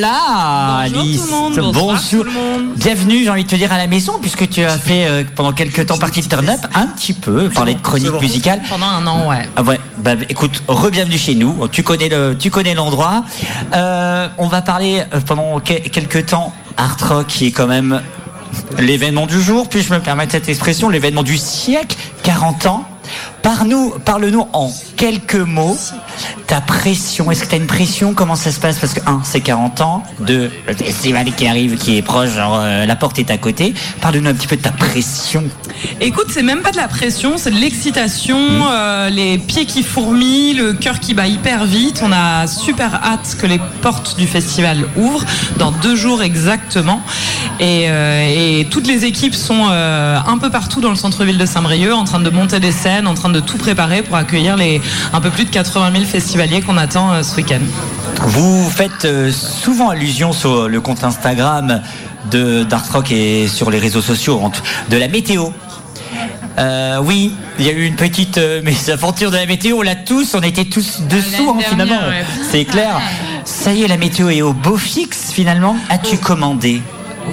là, 0.00 0.84
Bonjour 0.88 1.00
Alice. 1.00 1.20
tout 1.20 1.26
le 1.26 1.30
monde, 1.32 1.72
bonsoir 1.72 2.02
tout 2.10 2.22
le 2.22 2.30
monde. 2.30 2.74
Bienvenue, 2.76 3.24
j'ai 3.24 3.30
envie 3.30 3.44
de 3.44 3.48
te 3.48 3.56
dire 3.56 3.72
à 3.72 3.78
la 3.78 3.86
maison, 3.86 4.14
puisque 4.20 4.48
tu 4.48 4.62
as 4.64 4.78
fait 4.78 5.06
euh, 5.06 5.24
pendant 5.34 5.52
quelques 5.52 5.86
temps 5.86 5.98
partie 5.98 6.20
de 6.22 6.28
Turn 6.28 6.48
Up, 6.48 6.60
un 6.74 6.86
petit 6.86 7.12
peu, 7.12 7.48
parler 7.50 7.74
de 7.74 7.80
chronique 7.80 8.20
musicale. 8.20 8.60
Pendant 8.68 8.86
un 8.86 9.06
an, 9.06 9.28
ouais. 9.28 9.48
Ah 9.56 9.62
ouais, 9.62 9.80
bah 9.98 10.12
écoute, 10.28 10.62
re-bienvenue 10.68 11.18
chez 11.18 11.34
nous. 11.34 11.66
Tu 11.68 11.82
connais 11.82 12.08
le, 12.08 12.36
tu 12.38 12.50
connais 12.50 12.74
l'endroit. 12.74 13.24
Euh, 13.74 14.28
on 14.38 14.46
va 14.48 14.62
parler 14.62 15.02
euh, 15.14 15.20
pendant 15.20 15.60
que- 15.60 15.88
quelques 15.88 16.26
temps 16.26 16.52
Art 16.76 16.96
Rock, 17.08 17.26
qui 17.26 17.46
est 17.46 17.50
quand 17.52 17.66
même 17.66 18.00
l'événement 18.78 19.26
du 19.26 19.40
jour. 19.42 19.68
Puis-je 19.68 19.92
me 19.92 19.98
permettre 20.00 20.32
cette 20.32 20.48
expression, 20.48 20.88
l'événement 20.88 21.22
du 21.22 21.36
siècle, 21.36 21.96
40 22.22 22.66
ans. 22.66 22.88
Parle-nous, 23.42 23.94
parle-nous 24.04 24.46
en 24.52 24.70
quelques 24.96 25.34
mots 25.34 25.76
ta 26.48 26.60
pression. 26.62 27.30
Est-ce 27.30 27.44
que 27.44 27.48
tu 27.48 27.54
as 27.54 27.58
une 27.58 27.66
pression? 27.66 28.14
Comment 28.14 28.34
ça 28.34 28.50
se 28.50 28.58
passe? 28.58 28.78
Parce 28.78 28.94
que 28.94 29.00
un, 29.06 29.20
c'est 29.22 29.40
40 29.40 29.80
ans. 29.82 30.02
Deux, 30.20 30.50
le 30.66 30.74
festival 30.74 31.26
qui 31.34 31.46
arrive, 31.46 31.76
qui 31.76 31.98
est 31.98 32.02
proche, 32.02 32.30
genre 32.30 32.58
euh, 32.58 32.86
la 32.86 32.96
porte 32.96 33.18
est 33.18 33.30
à 33.30 33.36
côté. 33.36 33.74
Parle-nous 34.00 34.30
un 34.30 34.34
petit 34.34 34.46
peu 34.46 34.56
de 34.56 34.62
ta 34.62 34.70
pression. 34.70 35.44
Écoute, 36.00 36.28
c'est 36.30 36.42
même 36.42 36.62
pas 36.62 36.72
de 36.72 36.78
la 36.78 36.88
pression, 36.88 37.34
c'est 37.36 37.50
de 37.50 37.58
l'excitation, 37.58 38.38
euh, 38.38 39.10
les 39.10 39.36
pieds 39.38 39.66
qui 39.66 39.82
fourmillent, 39.82 40.54
le 40.54 40.72
cœur 40.72 41.00
qui 41.00 41.12
bat 41.12 41.26
hyper 41.26 41.66
vite. 41.66 42.00
On 42.02 42.12
a 42.12 42.46
super 42.46 42.94
hâte 42.94 43.36
que 43.38 43.46
les 43.46 43.60
portes 43.82 44.16
du 44.18 44.26
festival 44.26 44.88
ouvrent 44.96 45.24
dans 45.58 45.70
deux 45.70 45.96
jours 45.96 46.22
exactement. 46.22 47.02
Et, 47.60 47.90
euh, 47.90 48.60
et 48.60 48.66
toutes 48.70 48.86
les 48.86 49.04
équipes 49.04 49.34
sont 49.34 49.68
un 49.68 50.38
peu 50.38 50.50
partout 50.50 50.80
dans 50.80 50.90
le 50.90 50.96
centre-ville 50.96 51.38
de 51.38 51.46
Saint-Brieuc, 51.46 51.92
en 51.92 52.04
train 52.04 52.20
de 52.20 52.30
monter 52.30 52.58
des 52.58 52.72
scènes, 52.72 53.06
en 53.06 53.14
train 53.14 53.27
de 53.32 53.40
tout 53.40 53.58
préparer 53.58 54.02
pour 54.02 54.16
accueillir 54.16 54.56
les 54.56 54.80
un 55.12 55.20
peu 55.20 55.30
plus 55.30 55.44
de 55.44 55.50
80 55.50 55.92
000 55.92 56.04
festivaliers 56.04 56.60
qu'on 56.62 56.76
attend 56.76 57.12
euh, 57.12 57.22
ce 57.22 57.36
week-end. 57.36 57.60
Vous 58.22 58.68
faites 58.70 59.04
euh, 59.04 59.30
souvent 59.30 59.90
allusion 59.90 60.32
sur 60.32 60.68
le 60.68 60.80
compte 60.80 61.04
Instagram 61.04 61.82
de 62.30 62.62
d'Art 62.64 62.92
Rock 62.92 63.12
et 63.12 63.48
sur 63.48 63.70
les 63.70 63.78
réseaux 63.78 64.02
sociaux 64.02 64.40
de 64.90 64.96
la 64.96 65.08
météo. 65.08 65.50
Euh, 66.58 66.98
oui, 67.02 67.32
il 67.58 67.66
y 67.66 67.68
a 67.68 67.72
eu 67.72 67.84
une 67.84 67.94
petite 67.94 68.38
euh, 68.38 68.62
mésaventure 68.64 69.30
de 69.30 69.36
la 69.36 69.46
météo. 69.46 69.76
On 69.78 69.82
l'a 69.82 69.94
tous, 69.94 70.34
on 70.34 70.42
était 70.42 70.64
tous 70.64 71.02
dessous 71.02 71.50
hein, 71.50 71.62
finalement. 71.68 72.08
ouais. 72.08 72.24
C'est 72.50 72.64
clair. 72.64 73.00
Ça 73.44 73.72
y 73.72 73.82
est, 73.82 73.88
la 73.88 73.96
météo 73.96 74.28
est 74.28 74.42
au 74.42 74.52
beau 74.52 74.76
fixe 74.76 75.30
finalement. 75.32 75.76
As-tu 75.88 76.18
commandé? 76.18 76.82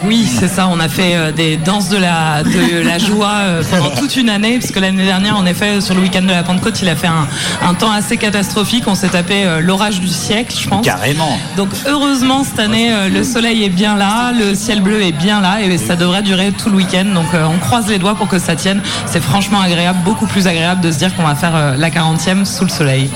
Oui, 0.03 0.27
c'est 0.27 0.47
ça. 0.47 0.67
On 0.71 0.79
a 0.79 0.89
fait 0.89 1.15
euh, 1.15 1.31
des 1.31 1.57
danses 1.57 1.89
de 1.89 1.97
la, 1.97 2.43
de 2.43 2.81
la 2.81 2.97
joie 2.97 3.33
euh, 3.41 3.63
pendant 3.69 3.89
toute 3.91 4.15
une 4.15 4.29
année, 4.29 4.57
puisque 4.59 4.79
l'année 4.79 5.05
dernière, 5.05 5.37
en 5.37 5.45
effet, 5.45 5.81
sur 5.81 5.95
le 5.95 6.01
week-end 6.01 6.21
de 6.21 6.27
la 6.29 6.43
Pentecôte, 6.43 6.81
il 6.81 6.89
a 6.89 6.95
fait 6.95 7.07
un, 7.07 7.27
un 7.67 7.73
temps 7.73 7.91
assez 7.91 8.17
catastrophique. 8.17 8.83
On 8.87 8.95
s'est 8.95 9.09
tapé 9.09 9.45
euh, 9.45 9.61
l'orage 9.61 9.99
du 9.99 10.07
siècle, 10.07 10.55
je 10.59 10.67
pense. 10.67 10.85
Carrément. 10.85 11.37
Donc 11.57 11.69
heureusement, 11.87 12.43
cette 12.43 12.59
année, 12.59 12.91
le 13.09 13.23
soleil 13.23 13.63
est 13.63 13.69
bien 13.69 13.95
là, 13.95 14.31
le 14.31 14.55
ciel 14.55 14.81
bleu 14.81 15.01
est 15.01 15.11
bien 15.11 15.41
là, 15.41 15.61
et 15.61 15.77
ça 15.77 15.95
devrait 15.95 16.21
durer 16.21 16.51
tout 16.51 16.69
le 16.69 16.75
week-end. 16.77 17.05
Donc 17.13 17.27
on 17.33 17.57
croise 17.59 17.87
les 17.87 17.97
doigts 17.97 18.15
pour 18.15 18.27
que 18.27 18.39
ça 18.39 18.55
tienne. 18.55 18.81
C'est 19.05 19.21
franchement 19.21 19.61
agréable, 19.61 19.99
beaucoup 20.03 20.27
plus 20.27 20.47
agréable 20.47 20.81
de 20.81 20.91
se 20.91 20.97
dire 20.97 21.15
qu'on 21.15 21.23
va 21.23 21.35
faire 21.35 21.77
la 21.77 21.89
40e 21.89 22.45
sous 22.45 22.63
le 22.63 22.69
soleil. 22.69 23.09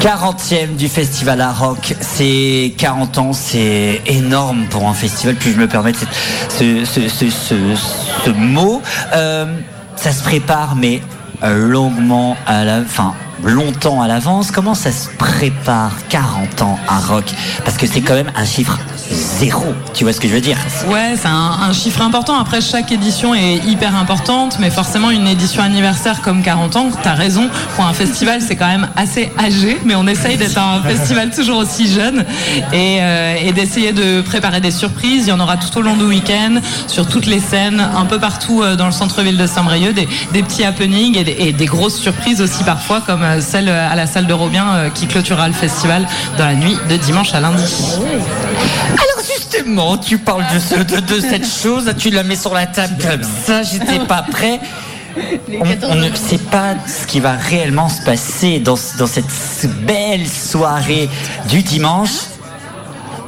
40e 0.00 0.76
du 0.76 0.88
festival 0.88 1.40
à 1.40 1.52
rock, 1.52 1.94
c'est 2.00 2.74
40 2.78 3.18
ans, 3.18 3.32
c'est 3.32 4.02
énorme 4.06 4.66
pour 4.70 4.88
un 4.88 4.94
festival. 4.94 5.36
Puis 5.36 5.52
je 5.52 5.58
me 5.58 5.66
permets 5.66 5.92
de 5.92 5.96
ce, 6.48 6.84
ce, 6.84 7.08
ce, 7.08 7.30
ce- 7.30 8.30
mot. 8.30 8.82
Euh, 9.14 9.46
ça 9.96 10.12
se 10.12 10.22
prépare, 10.22 10.74
mais 10.76 11.00
euh, 11.42 11.68
longuement 11.68 12.36
à 12.46 12.64
la, 12.64 12.78
enfin 12.80 13.14
longtemps 13.44 14.00
à 14.02 14.08
l'avance. 14.08 14.50
Comment 14.50 14.74
ça 14.74 14.90
se 14.92 15.08
prépare 15.18 15.92
40 16.08 16.62
ans 16.62 16.78
à 16.88 16.98
rock? 16.98 17.24
Parce 17.64 17.76
que 17.76 17.86
c'est 17.86 18.00
quand 18.00 18.14
même 18.14 18.30
un 18.36 18.44
chiffre 18.44 18.78
zéro. 19.10 19.74
Tu 19.94 20.04
vois 20.04 20.12
ce 20.12 20.20
que 20.20 20.28
je 20.28 20.34
veux 20.34 20.40
dire? 20.40 20.56
Ouais, 20.88 21.14
c'est 21.16 21.28
un, 21.28 21.56
un 21.68 21.72
chiffre 21.72 22.00
important. 22.02 22.38
Après, 22.38 22.60
chaque 22.60 22.90
édition 22.92 23.34
est 23.34 23.56
hyper 23.66 23.94
importante, 23.96 24.58
mais 24.60 24.70
forcément, 24.70 25.10
une 25.10 25.26
édition 25.26 25.62
anniversaire 25.62 26.20
comme 26.22 26.42
40 26.42 26.76
ans, 26.76 26.90
t'as 27.02 27.14
raison, 27.14 27.48
pour 27.74 27.84
un 27.86 27.92
festival, 27.92 28.40
c'est 28.40 28.56
quand 28.56 28.66
même 28.68 28.88
assez 28.96 29.32
âgé, 29.38 29.78
mais 29.84 29.94
on 29.94 30.06
essaye 30.06 30.36
d'être 30.36 30.58
un 30.58 30.82
festival 30.82 31.30
toujours 31.30 31.58
aussi 31.58 31.90
jeune 31.92 32.24
et, 32.72 32.98
euh, 33.00 33.36
et 33.42 33.52
d'essayer 33.52 33.92
de 33.92 34.20
préparer 34.20 34.60
des 34.60 34.70
surprises. 34.70 35.26
Il 35.26 35.30
y 35.30 35.32
en 35.32 35.40
aura 35.40 35.56
tout 35.56 35.78
au 35.78 35.82
long 35.82 35.96
du 35.96 36.04
week-end, 36.04 36.56
sur 36.86 37.06
toutes 37.06 37.26
les 37.26 37.40
scènes, 37.40 37.80
un 37.96 38.04
peu 38.06 38.18
partout 38.18 38.62
euh, 38.62 38.76
dans 38.76 38.86
le 38.86 38.92
centre-ville 38.92 39.36
de 39.36 39.46
Saint-Brieuc, 39.46 39.94
des, 39.94 40.08
des 40.32 40.42
petits 40.42 40.64
happenings 40.64 41.16
et 41.16 41.24
des, 41.24 41.36
et 41.38 41.52
des 41.52 41.66
grosses 41.66 41.98
surprises 41.98 42.40
aussi 42.40 42.64
parfois, 42.64 43.00
comme 43.00 43.22
euh, 43.22 43.40
celle 43.40 43.68
à 43.68 43.94
la 43.94 44.06
salle 44.06 44.26
de 44.26 44.32
Robien 44.32 44.66
euh, 44.74 44.90
qui 44.90 45.06
clôturera 45.06 45.48
le 45.48 45.54
festival 45.54 46.06
dans 46.38 46.46
la 46.46 46.54
nuit 46.54 46.76
de 46.88 46.96
dimanche 46.96 47.34
à 47.34 47.40
lundi. 47.40 47.62
Justement, 49.56 49.96
tu 49.98 50.18
parles 50.18 50.44
de, 50.54 50.58
ce- 50.58 50.82
de, 50.82 51.00
de 51.00 51.20
cette 51.20 51.46
chose, 51.46 51.92
tu 51.98 52.10
la 52.10 52.22
mets 52.22 52.36
sur 52.36 52.52
la 52.54 52.66
table 52.66 52.94
comme 53.00 53.22
ça, 53.46 53.62
j'étais 53.62 53.98
pas 54.00 54.22
prêt. 54.22 54.60
On, 55.48 55.64
on 55.90 55.94
ne 55.94 56.14
sait 56.14 56.36
pas 56.38 56.74
ce 56.86 57.06
qui 57.06 57.20
va 57.20 57.32
réellement 57.32 57.88
se 57.88 58.02
passer 58.02 58.58
dans 58.60 58.76
cette 58.76 59.24
belle 59.86 60.26
soirée 60.26 61.08
du 61.48 61.62
dimanche. 61.62 62.10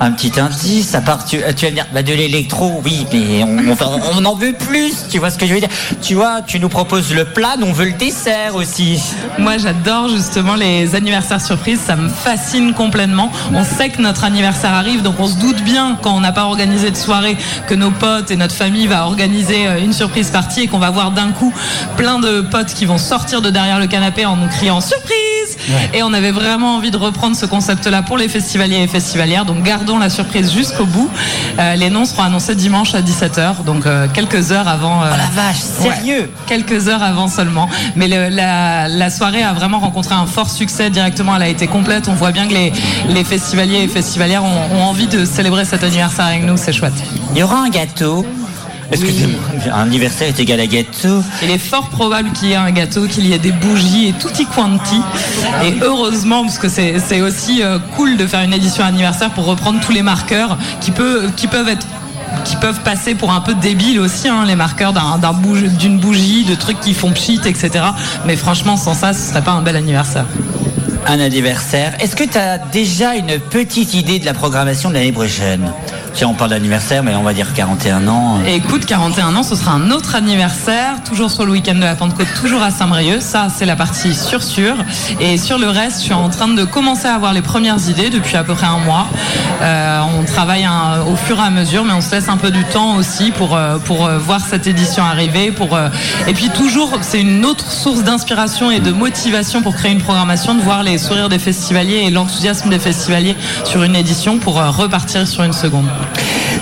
Un 0.00 0.12
petit 0.12 0.38
indice, 0.38 0.94
à 0.94 1.00
part 1.00 1.25
tu, 1.25 1.38
tu 1.56 1.64
vas 1.64 1.70
dire 1.72 1.86
bah, 1.92 2.04
de 2.04 2.12
l'électro, 2.12 2.81
oui, 2.84 3.04
mais 3.12 3.42
on, 3.42 4.25
en 4.25 4.34
veut 4.36 4.53
plus, 4.53 5.09
tu 5.10 5.19
vois 5.19 5.31
ce 5.31 5.38
que 5.38 5.47
je 5.47 5.54
veux 5.54 5.60
dire 5.60 5.69
Tu 6.00 6.14
vois, 6.14 6.41
tu 6.47 6.60
nous 6.60 6.69
proposes 6.69 7.12
le 7.12 7.25
plat, 7.25 7.56
on 7.60 7.72
veut 7.72 7.86
le 7.86 7.92
dessert 7.92 8.54
aussi. 8.54 9.03
Moi, 9.38 9.59
j'adore 9.59 10.09
justement 10.09 10.54
les 10.54 10.94
anniversaires 10.94 11.41
surprises. 11.41 11.81
Ça 11.84 11.97
me 11.97 12.09
fascine 12.09 12.75
complètement. 12.75 13.32
On 13.53 13.64
sait 13.64 13.88
que 13.88 14.00
notre 14.00 14.22
anniversaire 14.22 14.72
arrive, 14.72 15.03
donc 15.03 15.16
on 15.19 15.26
se 15.26 15.36
doute 15.36 15.62
bien 15.62 15.98
quand 16.00 16.15
on 16.15 16.20
n'a 16.20 16.32
pas 16.32 16.44
organisé 16.44 16.92
de 16.92 16.97
soirée 16.97 17.36
que 17.66 17.75
nos 17.75 17.91
potes 17.91 18.30
et 18.30 18.36
notre 18.36 18.54
famille 18.54 18.86
va 18.86 19.04
organiser 19.04 19.66
euh, 19.66 19.82
une 19.82 19.92
surprise 19.92 20.30
partie 20.30 20.62
et 20.62 20.66
qu'on 20.69 20.78
va 20.78 20.91
voir 20.91 21.10
d'un 21.10 21.32
coup 21.32 21.53
plein 21.97 22.20
de 22.20 22.42
potes 22.42 22.72
qui 22.72 22.84
vont 22.84 22.98
sortir 22.98 23.42
de 23.42 23.50
derrière 23.50 23.80
le 23.80 23.88
canapé 23.88 24.26
en 24.26 24.36
nous 24.36 24.48
criant 24.48 24.80
surprise. 24.80 25.38
Et 25.94 26.03
on 26.03 26.12
avait 26.12 26.31
vraiment 26.31 26.76
envie 26.76 26.91
de 26.91 26.97
reprendre 26.97 27.36
ce 27.36 27.47
concept-là 27.47 28.03
pour 28.03 28.16
les 28.19 28.28
festivaliers 28.28 28.82
et 28.82 28.86
festivalières. 28.88 29.44
Donc 29.44 29.62
gardons 29.62 29.98
la 29.98 30.10
surprise 30.10 30.53
jusqu'au 30.53 30.84
bout. 30.86 31.10
Euh, 31.59 31.75
les 31.76 31.91
noms 31.91 32.04
seront 32.04 32.22
annoncés 32.22 32.54
dimanche 32.54 32.94
à 32.94 33.00
17h, 33.03 33.64
donc 33.64 33.86
euh, 33.86 34.06
quelques 34.12 34.53
heures 34.53 34.69
avant. 34.69 35.03
euh, 35.03 35.10
Oh 35.12 35.16
la 35.16 35.42
vache, 35.42 35.56
sérieux 35.59 36.31
quelques 36.47 36.88
heures 36.88 37.03
avant 37.03 37.28
seulement. 37.28 37.69
Mais 37.97 38.09
le- 38.09 38.28
la, 38.28 38.88
la 38.88 39.10
soirée 39.10 39.42
a 39.42 39.53
vraiment 39.53 39.78
rencontré 39.78 40.14
un 40.14 40.26
fort 40.26 40.50
succès 40.50 40.91
directement. 40.91 41.36
Elle 41.36 41.42
a 41.42 41.48
été 41.48 41.66
complète. 41.66 42.09
On 42.09 42.15
voit 42.15 42.32
bien 42.32 42.47
que 42.47 42.54
les, 42.54 42.72
les 43.09 43.25
festivaliers 43.25 43.82
et 43.82 43.88
festivalières 43.88 44.44
ont, 44.44 44.76
ont 44.76 44.82
envie 44.84 45.06
de 45.06 45.25
célébrer 45.25 45.65
cet 45.65 45.82
anniversaire 45.84 46.26
avec 46.26 46.44
nous. 46.44 46.56
C'est 46.56 46.72
chouette. 46.72 46.92
Il 47.32 47.38
y 47.38 47.42
aura 47.42 47.59
un 47.60 47.69
gâteau. 47.70 48.26
Excusez-moi, 48.91 49.41
un 49.72 49.82
anniversaire 49.82 50.28
est 50.28 50.41
égal 50.41 50.60
à 50.60 50.66
gâteau. 50.66 51.22
Il 51.43 51.50
est 51.50 51.59
fort 51.59 51.88
probable 51.91 52.31
qu'il 52.32 52.49
y 52.49 52.53
ait 52.53 52.56
un 52.56 52.71
gâteau, 52.71 53.06
qu'il 53.06 53.26
y 53.26 53.32
ait 53.32 53.38
des 53.38 53.53
bougies 53.53 54.09
et 54.09 54.12
tutti 54.12 54.47
quanti. 54.47 55.00
Et 55.65 55.75
heureusement, 55.82 56.43
parce 56.43 56.59
que 56.59 56.69
c'est 56.69 57.21
aussi 57.21 57.62
euh, 57.62 57.78
cool 57.97 58.16
de 58.16 58.27
faire 58.27 58.41
une 58.41 58.54
édition 58.54 58.84
anniversaire 58.84 59.31
pour 59.31 59.44
reprendre 59.44 59.81
tous 59.81 59.93
les 59.93 60.03
marqueurs 60.03 60.56
qui, 60.81 60.91
peut, 60.91 61.28
qui 61.37 61.47
peuvent 61.47 61.69
être 61.69 61.87
qui 62.44 62.56
peuvent 62.56 62.81
passer 62.81 63.15
pour 63.15 63.32
un 63.32 63.41
peu 63.41 63.54
débiles 63.54 64.00
aussi, 64.00 64.28
hein, 64.28 64.44
les 64.47 64.54
marqueurs 64.54 64.93
d'une 65.78 65.98
bougie, 65.98 66.44
de 66.44 66.54
trucs 66.54 66.81
qui 66.81 66.94
font 66.94 67.10
pchit, 67.10 67.41
etc. 67.44 67.84
Mais 68.27 68.37
franchement, 68.37 68.77
sans 68.77 68.94
ça, 68.94 69.12
ce 69.12 69.31
serait 69.31 69.43
pas 69.43 69.53
un 69.53 69.62
bel 69.62 69.77
anniversaire. 69.77 70.27
Un 71.06 71.21
anniversaire. 71.21 71.94
Est-ce 72.00 72.16
que 72.16 72.25
tu 72.25 72.37
as 72.38 72.59
déjà 72.59 73.15
une 73.15 73.38
petite 73.38 73.94
idée 73.94 74.19
de 74.19 74.27
la 74.27 74.34
programmation 74.34 74.91
de 74.91 74.94
l'année 74.94 75.12
prochaine? 75.12 75.72
Tiens, 76.18 76.26
on 76.30 76.34
parle 76.34 76.50
d'anniversaire, 76.50 77.04
mais 77.04 77.14
on 77.14 77.22
va 77.22 77.32
dire 77.32 77.52
41 77.54 78.08
ans. 78.08 78.40
Écoute, 78.44 78.86
41 78.86 79.36
ans, 79.36 79.44
ce 79.44 79.54
sera 79.54 79.70
un 79.70 79.92
autre 79.92 80.16
anniversaire, 80.16 80.94
toujours 81.04 81.30
sur 81.30 81.46
le 81.46 81.52
week-end 81.52 81.76
de 81.76 81.80
la 81.82 81.94
Pentecôte, 81.94 82.26
toujours 82.40 82.60
à 82.60 82.72
Saint-Brieuc. 82.72 83.22
Ça, 83.22 83.46
c'est 83.56 83.66
la 83.66 83.76
partie 83.76 84.16
sur 84.16 84.42
sûr. 84.42 84.74
Et 85.20 85.38
sur 85.38 85.60
le 85.60 85.68
reste, 85.68 85.98
je 86.00 86.06
suis 86.06 86.14
en 86.14 86.28
train 86.28 86.48
de 86.48 86.64
commencer 86.64 87.06
à 87.06 87.14
avoir 87.14 87.32
les 87.32 87.40
premières 87.40 87.78
idées 87.88 88.10
depuis 88.10 88.36
à 88.36 88.42
peu 88.42 88.54
près 88.54 88.66
un 88.66 88.78
mois. 88.78 89.06
Euh, 89.62 90.00
on 90.18 90.24
travaille 90.24 90.64
un- 90.64 91.03
au 91.03 91.15
fur 91.15 91.38
et 91.38 91.42
à 91.42 91.50
mesure, 91.50 91.84
mais 91.84 91.92
on 91.92 92.00
se 92.00 92.10
laisse 92.10 92.28
un 92.28 92.36
peu 92.36 92.50
du 92.50 92.64
temps 92.64 92.97
aussi 92.97 93.30
pour, 93.30 93.54
euh, 93.54 93.78
pour 93.78 94.04
euh, 94.06 94.18
voir 94.18 94.41
cette 94.41 94.66
édition 94.66 95.04
arriver. 95.04 95.53
Pour, 95.53 95.78
Et 96.26 96.34
puis 96.34 96.48
toujours, 96.50 96.98
c'est 97.00 97.21
une 97.21 97.44
autre 97.44 97.71
source 97.71 98.03
d'inspiration 98.03 98.72
et 98.72 98.80
de 98.80 98.91
motivation 98.91 99.62
pour 99.62 99.76
créer 99.76 99.92
une 99.92 100.03
programmation, 100.03 100.56
de 100.56 100.62
voir 100.62 100.82
les 100.82 100.98
sourires 100.98 101.28
des 101.28 101.38
festivaliers 101.38 102.03
et 102.06 102.10
l'enthousiasme 102.10 102.71
des 102.71 102.80
festivaliers 102.80 103.36
sur 103.62 103.84
une 103.84 103.94
édition 103.94 104.38
pour 104.41 104.56
repartir 104.76 105.24
sur 105.28 105.44
une 105.44 105.53
seconde. 105.53 105.86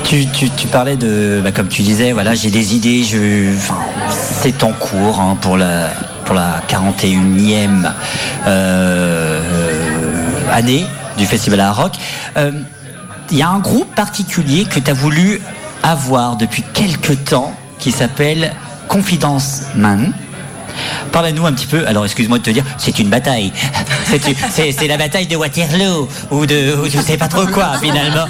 Tu, 0.05 0.27
parlais 0.71 0.97
de, 0.97 1.41
bah, 1.43 1.51
comme 1.53 1.69
tu 1.69 1.83
disais, 1.83 2.13
voilà, 2.13 2.35
j'ai 2.35 2.51
des 2.51 2.77
idées, 2.77 3.03
je, 3.03 3.53
c'est 4.43 4.63
en 4.63 4.73
cours 4.73 5.21
hein, 5.21 5.37
pour 5.41 5.57
la 5.57 5.91
pour 6.27 6.35
la 6.35 6.61
41e 6.69 7.91
euh, 8.47 9.41
année 10.53 10.85
du 11.17 11.25
Festival 11.25 11.61
à 11.61 11.73
Rock. 11.73 11.93
Euh, 12.37 12.51
Il 13.31 13.39
y 13.39 13.43
a 13.43 13.49
un 13.49 13.61
groupe 13.61 13.95
particulier 13.95 14.65
que 14.65 14.81
tu 14.81 14.91
as 14.91 14.95
voulu 14.95 15.41
avoir 15.83 16.37
depuis 16.37 16.65
quelque 16.75 17.13
temps 17.13 17.55
qui 17.79 17.93
s'appelle 17.93 18.53
Confidence 18.89 19.63
Man. 19.77 20.13
Parle-nous 21.13 21.47
un 21.47 21.53
petit 21.53 21.67
peu, 21.67 21.87
alors 21.87 22.05
excuse-moi 22.05 22.39
de 22.39 22.43
te 22.43 22.51
dire, 22.51 22.65
c'est 22.79 22.99
une 22.99 23.09
bataille. 23.09 23.53
C'est 24.51 24.87
la 24.87 24.97
bataille 24.97 25.27
de 25.27 25.37
Waterloo, 25.37 26.09
ou 26.31 26.47
de 26.47 26.77
ou 26.77 26.89
je 26.89 26.99
sais 27.01 27.17
pas 27.17 27.29
trop 27.29 27.47
quoi 27.47 27.79
finalement. 27.81 28.27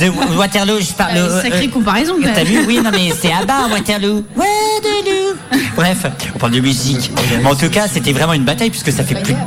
de 0.00 0.36
Waterloo, 0.36 0.80
je 0.80 0.92
parle. 0.92 1.16
Euh, 1.16 1.42
sacrée 1.42 1.68
comparaison. 1.68 2.14
T'as 2.22 2.44
vu 2.44 2.60
Oui, 2.66 2.80
non 2.82 2.90
mais 2.92 3.12
c'est 3.20 3.32
à 3.32 3.44
bas 3.44 3.68
Waterloo. 3.70 4.24
Waterloo. 4.36 5.36
Bref, 5.76 6.06
on 6.34 6.38
parle 6.38 6.52
de 6.52 6.60
musique. 6.60 7.10
Mais 7.42 7.48
en 7.48 7.54
tout 7.54 7.68
cas, 7.68 7.86
c'était 7.92 8.12
vraiment 8.12 8.32
une 8.32 8.44
bataille 8.44 8.70
puisque 8.70 8.92
ça 8.92 9.04
fait 9.04 9.14
plus 9.16 9.34
de 9.34 9.38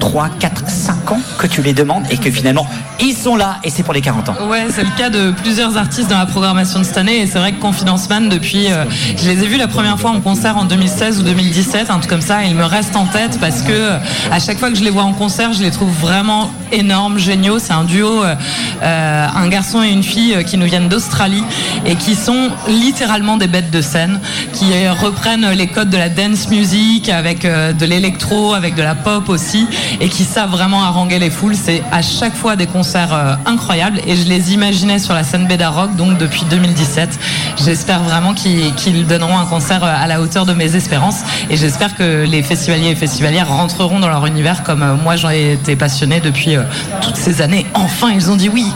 3, 0.00 0.28
4, 0.38 0.68
5 0.68 0.95
que 1.38 1.46
tu 1.46 1.62
les 1.62 1.72
demandes 1.72 2.04
et 2.10 2.16
que 2.16 2.30
finalement, 2.30 2.66
ils 3.00 3.14
sont 3.14 3.36
là 3.36 3.56
et 3.64 3.70
c'est 3.70 3.82
pour 3.82 3.94
les 3.94 4.00
40 4.00 4.28
ans. 4.30 4.36
Ouais, 4.48 4.66
c'est 4.70 4.82
le 4.82 4.96
cas 4.96 5.10
de 5.10 5.30
plusieurs 5.30 5.76
artistes 5.76 6.10
dans 6.10 6.18
la 6.18 6.26
programmation 6.26 6.80
de 6.80 6.84
cette 6.84 6.98
année 6.98 7.20
et 7.20 7.26
c'est 7.26 7.38
vrai 7.38 7.52
que 7.52 7.60
Confidence 7.60 8.08
Man, 8.08 8.28
depuis, 8.28 8.72
euh, 8.72 8.84
je 9.16 9.28
les 9.28 9.42
ai 9.42 9.46
vus 9.46 9.56
la 9.56 9.68
première 9.68 9.98
fois 9.98 10.10
en 10.10 10.20
concert 10.20 10.56
en 10.56 10.64
2016 10.64 11.20
ou 11.20 11.22
2017, 11.22 11.90
un 11.90 11.98
truc 11.98 12.10
comme 12.10 12.20
ça, 12.20 12.44
et 12.44 12.48
ils 12.48 12.56
me 12.56 12.64
restent 12.64 12.96
en 12.96 13.06
tête 13.06 13.38
parce 13.40 13.62
que 13.62 13.72
euh, 13.72 13.98
à 14.30 14.38
chaque 14.38 14.58
fois 14.58 14.70
que 14.70 14.76
je 14.76 14.84
les 14.84 14.90
vois 14.90 15.04
en 15.04 15.12
concert, 15.12 15.52
je 15.52 15.62
les 15.62 15.70
trouve 15.70 15.92
vraiment 16.00 16.50
énormes, 16.72 17.18
géniaux. 17.18 17.58
C'est 17.58 17.72
un 17.72 17.84
duo, 17.84 18.24
euh, 18.24 19.26
un 19.34 19.48
garçon 19.48 19.82
et 19.82 19.90
une 19.90 20.02
fille 20.02 20.36
qui 20.44 20.58
nous 20.58 20.66
viennent 20.66 20.88
d'Australie 20.88 21.42
et 21.84 21.96
qui 21.96 22.14
sont 22.14 22.50
littéralement 22.68 23.36
des 23.36 23.46
bêtes 23.46 23.70
de 23.70 23.80
scène, 23.80 24.20
qui 24.52 24.66
reprennent 24.88 25.50
les 25.50 25.66
codes 25.66 25.90
de 25.90 25.96
la 25.96 26.08
dance 26.08 26.48
music 26.48 27.08
avec 27.08 27.42
de 27.42 27.86
l'électro, 27.86 28.54
avec 28.54 28.74
de 28.74 28.82
la 28.82 28.94
pop 28.94 29.28
aussi, 29.28 29.66
et 30.00 30.08
qui 30.08 30.24
savent 30.24 30.50
vraiment 30.50 30.82
haranguer 30.82 31.18
les 31.18 31.30
foules. 31.30 31.56
C'est 31.56 31.82
à 31.92 32.02
chaque 32.02 32.34
fois 32.34 32.56
des 32.56 32.66
concerts 32.66 33.38
incroyables 33.46 34.00
et 34.06 34.16
je 34.16 34.28
les 34.28 34.52
imaginais 34.52 34.98
sur 34.98 35.14
la 35.14 35.24
scène 35.24 35.46
Beda 35.46 35.70
Rock 35.70 35.96
donc 35.96 36.18
depuis 36.18 36.44
2017. 36.50 37.18
J'espère 37.64 38.02
vraiment 38.02 38.34
qu'ils 38.34 39.06
donneront 39.06 39.38
un 39.38 39.46
concert 39.46 39.84
à 39.84 40.06
la 40.06 40.20
hauteur 40.20 40.46
de 40.46 40.52
mes 40.52 40.76
espérances 40.76 41.20
et 41.50 41.56
j'espère 41.56 41.94
que 41.94 42.24
les 42.24 42.42
festivaliers 42.42 42.90
et 42.90 42.94
festivalières 42.94 43.48
rentreront 43.48 44.00
dans 44.00 44.08
leur 44.08 44.26
univers 44.26 44.62
comme 44.62 44.82
euh, 44.82 44.94
moi 44.94 45.16
j'en 45.16 45.30
ai 45.30 45.52
été 45.52 45.76
passionné 45.76 46.20
depuis 46.20 46.55
euh, 46.56 46.62
toutes 47.02 47.16
ces 47.16 47.42
années. 47.42 47.66
Enfin, 47.74 48.10
ils 48.10 48.30
ont 48.30 48.36
dit 48.36 48.48
oui. 48.48 48.72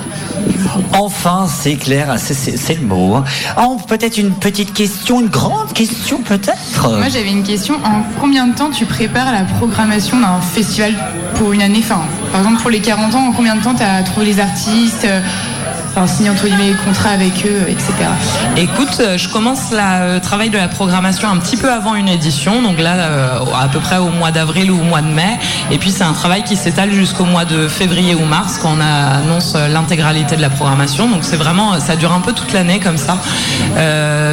Enfin, 0.93 1.47
c'est 1.49 1.77
clair, 1.77 2.15
c'est 2.19 2.75
le 2.81 2.87
mot. 2.87 3.17
Hein. 3.17 3.25
Oh, 3.61 3.77
peut-être 3.87 4.19
une 4.19 4.33
petite 4.33 4.73
question, 4.73 5.21
une 5.21 5.29
grande 5.29 5.73
question 5.73 6.19
peut-être? 6.23 6.83
Moi 6.83 7.09
j'avais 7.13 7.31
une 7.31 7.43
question. 7.43 7.75
En 7.85 8.03
combien 8.21 8.47
de 8.47 8.55
temps 8.55 8.71
tu 8.71 8.87
prépares 8.87 9.33
la 9.33 9.43
programmation 9.43 10.19
d'un 10.21 10.41
festival 10.41 10.95
pour 11.35 11.53
une 11.53 11.63
année? 11.63 11.81
Enfin, 11.81 12.03
Par 12.33 12.41
exemple 12.41 12.63
pour 12.63 12.71
les 12.71 12.81
40 12.81 13.15
ans, 13.15 13.29
en 13.29 13.33
combien 13.33 13.57
de 13.57 13.63
temps 13.63 13.75
tu 13.75 13.83
as 13.83 14.03
trouvé 14.03 14.27
les 14.27 14.41
artistes 14.41 15.07
enfin, 15.91 16.07
signer 16.07 16.31
entre 16.31 16.47
guillemets 16.47 16.69
les 16.69 16.75
contrats 16.75 17.11
avec 17.11 17.45
eux, 17.47 17.65
etc. 17.69 17.93
Écoute, 18.57 18.97
euh, 19.01 19.19
je 19.19 19.29
commence 19.29 19.71
le 19.73 19.79
euh, 19.81 20.21
travail 20.21 20.51
de 20.51 20.57
la 20.57 20.69
programmation 20.69 21.29
un 21.29 21.37
petit 21.39 21.57
peu 21.57 21.71
avant 21.71 21.95
une 21.95 22.09
édition, 22.09 22.63
donc 22.63 22.79
là 22.79 22.95
euh, 22.95 23.39
à 23.61 23.69
peu 23.69 23.81
près 23.81 23.97
au 23.97 24.11
mois 24.11 24.31
d'avril 24.31 24.71
ou 24.71 24.81
au 24.81 24.85
mois 24.85 25.03
de 25.03 25.09
mai, 25.09 25.39
et 25.71 25.79
puis 25.79 25.91
c'est 25.91 26.05
un 26.05 26.13
travail 26.13 26.45
qui 26.45 26.57
s'étale 26.57 26.93
jusqu'au 26.93 27.25
mois 27.25 27.45
de 27.45 27.69
février 27.69 28.15
ou 28.15 28.25
mars 28.25 28.59
quand 28.61 28.77
on 28.77 28.81
annonce 28.81 29.55
l'intégralité 29.55 30.37
de 30.37 30.43
la 30.43 30.51
programmation. 30.51 31.09
Donc 31.09 31.21
c'est 31.23 31.37
vraiment, 31.37 31.81
ça 31.81 31.97
dure 31.97 32.13
un 32.13 32.21
peu 32.21 32.33
toute 32.33 32.53
l'année 32.53 32.79
comme 32.79 32.99
ça. 32.99 33.19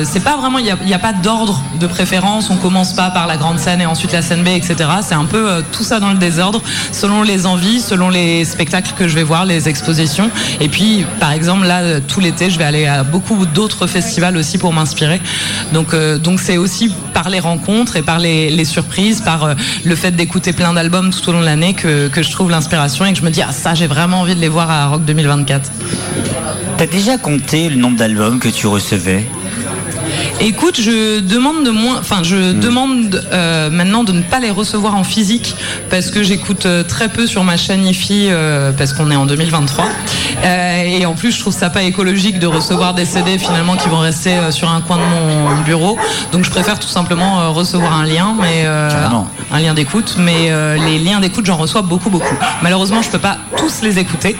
c'est 0.03 0.24
pas 0.24 0.38
vraiment, 0.38 0.60
il 0.60 0.75
n'y 0.86 0.94
a, 0.94 1.00
pas 1.00 1.13
d'ordre 1.13 1.62
de 1.80 1.88
préférence. 1.88 2.50
On 2.50 2.57
commence 2.57 2.94
pas 2.94 3.10
par 3.10 3.27
la 3.27 3.38
grande 3.38 3.60
scène 3.60 3.81
et 3.81 3.86
ensuite 3.86 4.12
la 4.12 4.21
scène 4.21 4.44
B, 4.44 4.50
etc. 4.50 4.75
C'est 5.01 5.15
un 5.15 5.25
peu 5.25 5.63
tout 5.71 5.83
ça 5.83 6.00
dans 6.00 6.10
le 6.10 6.18
désordre, 6.18 6.62
selon 6.92 7.24
les 7.24 7.45
envies, 7.45 7.81
selon 7.81 8.10
les 8.10 8.45
spectacles 8.45 8.94
que 8.98 9.07
je 9.07 9.15
vais 9.15 9.24
voir, 9.24 9.45
les 9.45 9.69
expositions, 9.69 10.30
et 10.60 10.69
puis 10.69 11.06
par 11.19 11.31
exemple 11.31 11.47
là, 11.56 11.82
euh, 11.82 12.00
tout 12.06 12.20
l'été, 12.20 12.50
je 12.50 12.58
vais 12.58 12.64
aller 12.64 12.86
à 12.86 13.04
beaucoup 13.04 13.46
d'autres 13.46 13.88
festivals 13.88 14.38
aussi 14.38 14.58
pour 14.58 14.74
m'inspirer. 14.74 15.22
Donc, 15.74 15.94
euh, 15.94 16.18
donc 16.18 16.40
c'est 16.40 16.58
aussi 16.58 16.94
par 17.14 17.30
les 17.30 17.40
rencontres 17.40 17.96
et 17.96 18.02
par 18.02 18.20
les, 18.20 18.66
surprises, 18.66 19.22
par 19.22 19.44
euh, 19.44 19.54
le 19.86 19.96
fait 19.96 20.12
d'écouter 20.12 20.54
plein 20.54 20.74
d'albums 20.74 21.12
tout 21.12 21.30
au 21.30 21.34
long 21.34 21.42
de 21.42 21.46
l'année 21.46 21.74
que, 21.74 22.08
que 22.08 22.22
je 22.22 22.32
trouve 22.32 22.52
l'inspiration 22.52 23.06
et 23.06 23.14
que 23.14 23.20
je 23.20 23.24
me 23.24 23.30
dis, 23.30 23.42
ah 23.42 23.52
ça, 23.52 23.74
j'ai 23.74 23.88
vraiment 23.88 24.22
envie 24.22 24.36
de 24.36 24.42
les 24.42 24.50
voir 24.50 24.70
à 24.70 24.88
Rock 24.88 25.06
2024. 25.06 25.72
T'as 26.78 26.86
déjà 26.86 27.18
compté 27.18 27.70
le 27.70 27.76
nombre 27.76 27.98
d'albums 27.98 28.40
que 28.40 28.50
tu 28.50 28.68
recevais? 28.68 29.26
Écoute, 30.39 30.79
je 30.79 31.19
demande 31.19 31.63
de 31.63 31.71
moins, 31.71 31.97
enfin, 32.00 32.21
je 32.21 32.35
hmm. 32.35 32.59
demande 32.59 33.27
euh, 33.31 33.69
maintenant 33.71 34.03
de 34.03 34.12
ne 34.12 34.21
pas 34.21 34.39
les 34.39 34.51
recevoir 34.51 34.95
en 34.95 35.03
physique 35.03 35.56
parce 35.89 36.12
que 36.12 36.21
j'écoute 36.21 36.65
euh, 36.65 36.83
très 36.83 37.09
peu 37.09 37.25
sur 37.25 37.44
ma 37.44 37.57
chaîne 37.57 37.85
IFI 37.85 38.27
euh, 38.29 38.71
parce 38.71 38.94
qu'on 38.94 39.09
est 39.09 39.15
en 39.15 39.25
2023. 39.25 39.85
et 40.44 41.06
en 41.06 41.13
plus, 41.13 41.31
je 41.31 41.39
trouve 41.39 41.53
ça 41.53 41.69
pas 41.69 41.83
écologique 41.83 42.39
de 42.39 42.47
recevoir 42.47 42.94
des 42.94 43.06
CD 43.06 43.38
finalement 43.39 43.75
qui 43.75 43.89
vont 43.89 44.00
rester 44.00 44.35
sur 44.51 44.69
un 44.69 44.81
coin 44.81 44.97
de 44.97 45.01
mon 45.01 45.62
bureau. 45.63 45.97
Donc, 46.31 46.45
je 46.45 46.51
préfère 46.51 46.79
tout 46.79 46.88
simplement 46.88 47.51
recevoir 47.51 47.94
un 47.94 48.06
lien, 48.06 48.35
mais 48.39 48.65
un 48.65 49.59
lien 49.59 49.74
d'écoute. 49.74 50.15
Mais 50.19 50.51
les 50.77 51.00
liens 51.00 51.19
d'écoute, 51.19 51.45
j'en 51.45 51.57
reçois 51.57 51.81
beaucoup, 51.81 52.09
beaucoup. 52.09 52.35
Malheureusement, 52.62 53.01
je 53.01 53.09
peux 53.09 53.19
pas 53.19 53.38
tous 53.57 53.81
les 53.81 54.00
écouter, 54.00 54.35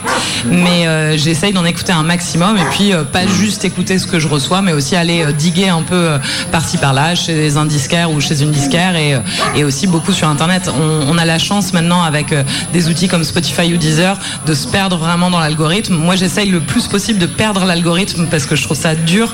mais 0.46 1.18
j'essaye 1.18 1.54
d'en 1.54 1.66
écouter 1.66 1.92
un 1.92 2.04
maximum 2.04 2.58
et 2.58 2.66
puis 2.72 2.92
pas 3.12 3.26
juste 3.28 3.66
écouter 3.66 4.00
ce 4.00 4.08
que 4.08 4.20
je 4.20 4.28
reçois, 4.28 4.62
mais 4.62 4.74
aussi 4.74 4.96
aller 4.96 5.26
diguer 5.34 5.70
un 5.70 5.77
peu 5.84 5.96
euh, 5.96 6.18
par-ci 6.52 6.78
par-là 6.78 7.16
chez 7.16 7.58
un 7.58 7.66
disquaire 7.66 8.12
ou 8.12 8.20
chez 8.22 8.42
une 8.42 8.52
disquaire 8.52 8.96
et, 8.96 9.16
euh, 9.16 9.68
aussi 9.68 9.88
beaucoup 9.88 10.14
sur 10.14 10.28
Internet. 10.28 10.70
On, 11.10 11.18
a 11.18 11.26
la 11.26 11.40
chance 11.40 11.74
maintenant 11.74 12.04
avec 12.04 12.32
euh, 12.32 12.44
des 12.74 12.90
outils 12.90 13.08
comme 13.08 13.24
Spotify 13.24 13.74
ou 13.74 13.78
Deezer 13.78 14.18
de 14.46 14.54
se 14.54 14.68
perdre 14.68 14.98
vraiment 14.98 15.30
dans 15.30 15.40
l'algorithme. 15.40 15.96
Moi, 15.96 16.16
j'essaye 16.16 16.50
le 16.50 16.60
plus 16.60 16.88
possible 16.88 17.20
de 17.20 17.26
perdre 17.26 17.66
l'algorithme 17.66 18.28
parce 18.28 18.46
que 18.46 18.56
je 18.56 18.64
trouve 18.64 18.78
ça 18.78 18.96
dur 18.96 19.34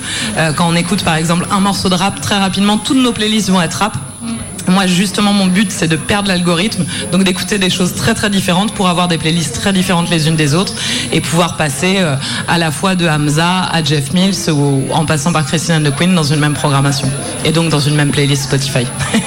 quand 0.56 0.68
on 0.70 0.76
écoute 0.76 1.04
par 1.04 1.16
exemple 1.16 1.46
un 1.52 1.60
morceau 1.60 1.90
de 1.90 1.96
rap 1.96 2.22
très 2.22 2.38
rapidement. 2.38 2.78
Toutes 2.78 2.98
nos 2.98 3.12
playlists 3.12 3.50
vont 3.50 3.62
être 3.62 3.76
rap. 3.76 3.98
Moi, 4.68 4.88
justement, 4.88 5.34
mon 5.34 5.48
but, 5.48 5.72
c'est 5.72 5.88
de 5.88 5.96
perdre 5.96 6.30
l'algorithme, 6.30 6.86
donc 7.12 7.24
d'écouter 7.24 7.58
des 7.58 7.70
choses 7.70 7.94
très 7.96 8.14
très 8.14 8.30
différentes 8.30 8.74
pour 8.74 8.88
avoir 8.88 9.08
des 9.08 9.18
playlists 9.18 9.56
très 9.56 9.74
différentes 9.74 10.10
les 10.10 10.28
unes 10.28 10.36
des 10.36 10.56
autres 10.56 10.74
et 11.12 11.22
pouvoir 11.22 11.58
passer 11.58 11.98
euh, 11.98 12.16
à 12.48 12.58
la 12.58 12.72
fois 12.72 12.96
de 12.96 13.08
Hamza 13.08 13.64
à 13.64 13.84
Jeff 13.84 14.14
Mills 14.14 14.50
ou 14.52 14.84
en 14.92 15.06
passant 15.06 15.34
par 15.34 15.46
Christine 15.46 15.76
and 15.76 15.90
the 15.90 15.96
Queen 15.96 16.16
dans 16.16 16.24
une 16.24 16.40
même 16.40 16.54
programmation 16.54 17.10
et 17.44 17.52
donc 17.52 17.70
dans 17.70 17.80
une 17.80 17.96
même 17.96 18.12
playlist 18.12 18.44
Spotify. 18.44 18.86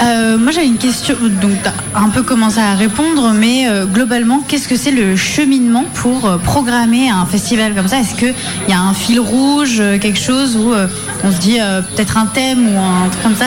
Euh, 0.00 0.38
moi 0.38 0.52
j'avais 0.52 0.68
une 0.68 0.76
question, 0.76 1.16
donc 1.42 1.60
tu 1.60 1.68
as 1.68 2.00
un 2.00 2.08
peu 2.10 2.22
commencé 2.22 2.60
à 2.60 2.74
répondre, 2.74 3.32
mais 3.34 3.66
euh, 3.66 3.84
globalement, 3.84 4.44
qu'est-ce 4.46 4.68
que 4.68 4.76
c'est 4.76 4.92
le 4.92 5.16
cheminement 5.16 5.84
pour 5.94 6.38
programmer 6.44 7.10
un 7.10 7.26
festival 7.26 7.74
comme 7.74 7.88
ça? 7.88 7.98
Est-ce 7.98 8.14
qu'il 8.14 8.32
y 8.68 8.72
a 8.72 8.80
un 8.80 8.94
fil 8.94 9.18
rouge, 9.18 9.82
quelque 10.00 10.20
chose 10.20 10.56
où 10.56 10.72
on 11.24 11.32
se 11.32 11.38
dit 11.38 11.58
peut-être 11.96 12.16
un 12.16 12.26
thème 12.26 12.68
ou 12.68 12.78
un 12.78 13.08
truc 13.08 13.22
comme 13.24 13.34
ça? 13.34 13.46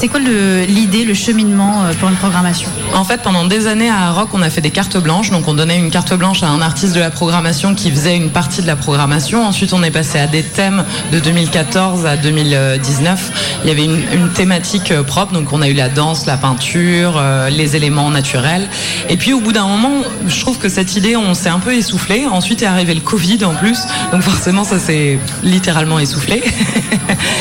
C'est 0.00 0.08
quoi 0.08 0.18
l'idée, 0.18 1.04
le, 1.04 1.12
cheminement 1.12 1.84
euh, 1.84 1.92
pour 1.92 2.08
une 2.08 2.14
programmation? 2.14 2.70
En 2.94 3.04
fait, 3.04 3.20
pendant 3.20 3.44
des 3.44 3.66
années 3.66 3.90
à 3.90 4.12
Rock, 4.12 4.30
on 4.32 4.40
a 4.40 4.48
fait 4.48 4.62
des 4.62 4.70
cartes 4.70 4.96
blanches. 4.96 5.30
Donc, 5.30 5.46
on 5.46 5.52
donnait 5.52 5.78
une 5.78 5.90
carte 5.90 6.14
blanche 6.14 6.42
à 6.42 6.48
un 6.48 6.62
artiste 6.62 6.94
de 6.94 7.00
la 7.00 7.10
programmation 7.10 7.74
qui 7.74 7.90
faisait 7.90 8.16
une 8.16 8.30
partie 8.30 8.62
de 8.62 8.66
la 8.66 8.76
programmation. 8.76 9.44
Ensuite, 9.44 9.74
on 9.74 9.82
est 9.82 9.90
passé 9.90 10.18
à 10.18 10.26
des 10.26 10.42
thèmes 10.42 10.84
de 11.12 11.20
2014 11.20 12.06
à 12.06 12.16
2019. 12.16 13.60
Il 13.62 13.68
y 13.68 13.72
avait 13.72 13.84
une, 13.84 14.30
thématique 14.32 14.90
euh, 14.90 15.02
propre. 15.02 15.34
Donc, 15.34 15.52
on 15.52 15.60
a 15.60 15.68
eu 15.68 15.74
la 15.74 15.90
danse, 15.90 16.24
la 16.24 16.38
peinture, 16.38 17.18
euh, 17.18 17.50
les 17.50 17.76
éléments 17.76 18.08
naturels. 18.08 18.70
Et 19.10 19.18
puis, 19.18 19.34
au 19.34 19.40
bout 19.40 19.52
d'un 19.52 19.66
moment, 19.66 20.00
je 20.26 20.40
trouve 20.40 20.56
que 20.56 20.70
cette 20.70 20.96
idée, 20.96 21.14
on 21.14 21.34
s'est 21.34 21.50
un 21.50 21.58
peu 21.58 21.74
essoufflé. 21.74 22.24
Ensuite 22.26 22.62
est 22.62 22.66
arrivé 22.66 22.94
le 22.94 23.02
Covid 23.02 23.44
en 23.44 23.52
plus. 23.52 23.80
Donc, 24.12 24.22
forcément, 24.22 24.64
ça 24.64 24.78
s'est 24.78 25.18
littéralement 25.42 25.98
essoufflé. 25.98 26.42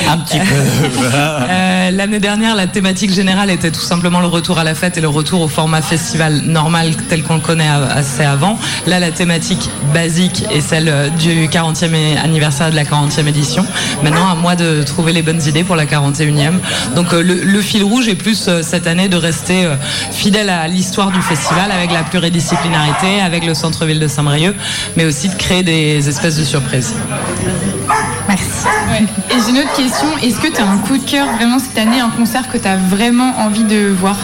un 0.10 0.18
petit 0.18 0.40
peu. 0.40 1.10
L'année 1.96 2.20
dernière, 2.20 2.49
la 2.56 2.68
thématique 2.68 3.14
générale 3.14 3.50
était 3.50 3.72
tout 3.72 3.82
simplement 3.82 4.20
le 4.20 4.28
retour 4.28 4.60
à 4.60 4.64
la 4.64 4.76
fête 4.76 4.98
et 4.98 5.02
le 5.02 5.08
retour 5.08 5.42
au 5.42 5.48
format 5.48 5.82
festival 5.82 6.42
normal 6.46 6.96
tel 7.10 7.24
qu'on 7.24 7.36
le 7.36 7.42
connaît 7.42 7.68
assez 7.68 8.24
avant. 8.24 8.58
Là, 8.88 9.00
la 9.00 9.12
thématique 9.12 9.70
basique 9.94 10.46
est 10.52 10.62
celle 10.62 10.90
euh, 10.90 11.10
du 11.10 11.48
40e 11.48 12.18
anniversaire 12.18 12.72
de 12.72 12.76
la 12.76 12.84
40e 12.84 13.28
édition. 13.28 13.66
Maintenant, 14.04 14.30
à 14.30 14.36
moi 14.36 14.56
de 14.56 14.84
trouver 14.84 15.14
les 15.14 15.22
bonnes 15.22 15.42
idées 15.48 15.64
pour 15.64 15.76
la 15.76 15.86
41e. 15.86 16.54
Donc, 16.96 17.14
euh, 17.14 17.22
le, 17.22 17.62
fil 17.62 17.84
rouge 17.84 18.08
est 18.08 18.16
plus 18.16 18.48
euh, 18.48 18.62
cette 18.64 18.88
année 18.88 19.10
de 19.10 19.18
rester 19.18 19.68
fidèle 20.12 20.50
à 20.50 20.68
l'histoire 20.68 21.12
du 21.12 21.22
festival 21.22 21.72
avec 21.72 21.92
la 21.92 22.04
pluridisciplinarité, 22.04 23.22
avec 23.22 23.46
le 23.46 23.54
centre-ville 23.54 24.00
de 24.00 24.08
Saint-Brieuc, 24.08 24.56
mais 24.96 25.06
aussi 25.06 25.30
de 25.30 25.36
créer 25.36 25.64
des 25.64 26.08
espèces 26.08 26.38
de 26.38 26.44
surprises. 26.44 26.94
Et 29.30 29.34
j'ai 29.46 29.52
une 29.52 29.60
autre 29.60 29.74
question. 29.76 30.08
Est-ce 30.22 30.40
que 30.40 30.48
tu 30.54 30.62
as 30.62 30.68
un 30.68 30.78
coup 30.80 30.98
de 30.98 31.04
cœur 31.04 31.28
vraiment 31.34 31.60
cette 31.60 31.78
année, 31.78 32.00
un 32.00 32.10
concert 32.10 32.50
que 32.52 32.58
tu 32.58 32.68
as 32.68 32.78
vraiment 32.78 33.38
envie 33.40 33.64
de 33.64 33.88
voir? 33.90 34.18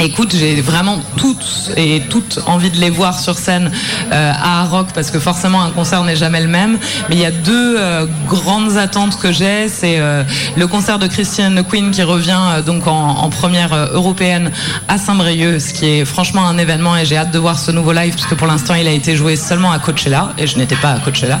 Écoute, 0.00 0.34
j'ai 0.36 0.60
vraiment 0.60 0.98
toutes 1.16 1.70
et 1.76 2.02
toutes 2.10 2.40
envie 2.46 2.70
de 2.70 2.78
les 2.78 2.90
voir 2.90 3.18
sur 3.18 3.36
scène 3.38 3.70
euh, 4.12 4.32
à 4.32 4.64
Rock 4.64 4.88
parce 4.94 5.10
que 5.10 5.18
forcément 5.18 5.62
un 5.62 5.70
concert 5.70 6.02
n'est 6.04 6.16
jamais 6.16 6.40
le 6.40 6.48
même. 6.48 6.78
Mais 7.08 7.16
il 7.16 7.20
y 7.20 7.26
a 7.26 7.30
deux 7.30 7.76
euh, 7.78 8.06
grandes 8.26 8.76
attentes 8.76 9.18
que 9.18 9.30
j'ai. 9.32 9.68
C'est 9.68 9.98
euh, 9.98 10.24
le 10.56 10.66
concert 10.66 10.98
de 10.98 11.06
Christian 11.06 11.54
Queen 11.68 11.90
qui 11.90 12.02
revient 12.02 12.62
donc 12.66 12.86
en, 12.86 13.30
première 13.30 13.74
européenne 13.92 14.50
à 14.88 14.98
Saint-Brieuc, 14.98 15.60
ce 15.60 15.72
qui 15.72 15.86
est 15.86 16.04
franchement 16.04 16.46
un 16.46 16.58
événement 16.58 16.96
et 16.96 17.04
j'ai 17.04 17.16
hâte 17.16 17.32
de 17.32 17.38
voir 17.38 17.58
ce 17.58 17.70
nouveau 17.70 17.92
live 17.92 18.14
parce 18.14 18.26
que 18.26 18.34
pour 18.34 18.46
l'instant 18.46 18.74
il 18.74 18.86
a 18.86 18.92
été 18.92 19.16
joué 19.16 19.36
seulement 19.36 19.72
à 19.72 19.78
Coachella 19.78 20.32
et 20.38 20.46
je 20.46 20.56
n'étais 20.58 20.76
pas 20.76 20.90
à 20.90 20.98
Coachella. 20.98 21.40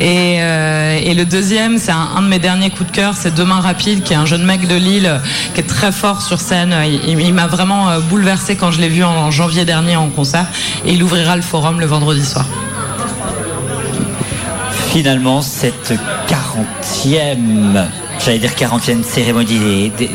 Et, 0.00 0.36
et 0.36 1.14
le 1.14 1.24
deuxième, 1.24 1.78
c'est 1.78 1.92
un, 1.92 2.22
de 2.22 2.26
mes 2.26 2.38
derniers 2.38 2.70
coups 2.70 2.90
de 2.90 2.96
cœur, 2.96 3.14
c'est 3.16 3.34
Demain 3.34 3.60
Rapide 3.60 4.02
qui 4.02 4.12
est 4.12 4.16
un 4.16 4.26
jeune 4.26 4.44
mec 4.44 4.66
de 4.66 4.74
Lille 4.74 5.20
qui 5.54 5.60
est 5.60 5.64
très 5.68 5.92
fort 5.92 6.22
sur 6.22 6.40
scène. 6.40 6.74
il 7.06 7.34
m'a 7.34 7.46
vraiment 7.46 7.79
euh, 7.88 8.00
bouleversé 8.00 8.56
quand 8.56 8.70
je 8.70 8.80
l'ai 8.80 8.88
vu 8.88 9.04
en 9.04 9.30
janvier 9.30 9.64
dernier 9.64 9.96
en 9.96 10.08
concert 10.08 10.46
et 10.84 10.92
il 10.92 11.02
ouvrira 11.02 11.36
le 11.36 11.42
forum 11.42 11.80
le 11.80 11.86
vendredi 11.86 12.24
soir. 12.24 12.44
Finalement, 14.92 15.40
cette 15.40 15.94
40e, 16.28 17.86
j'allais 18.24 18.38
dire 18.38 18.50
40e 18.52 19.04
cérémonie 19.04 19.90
des 19.96 20.10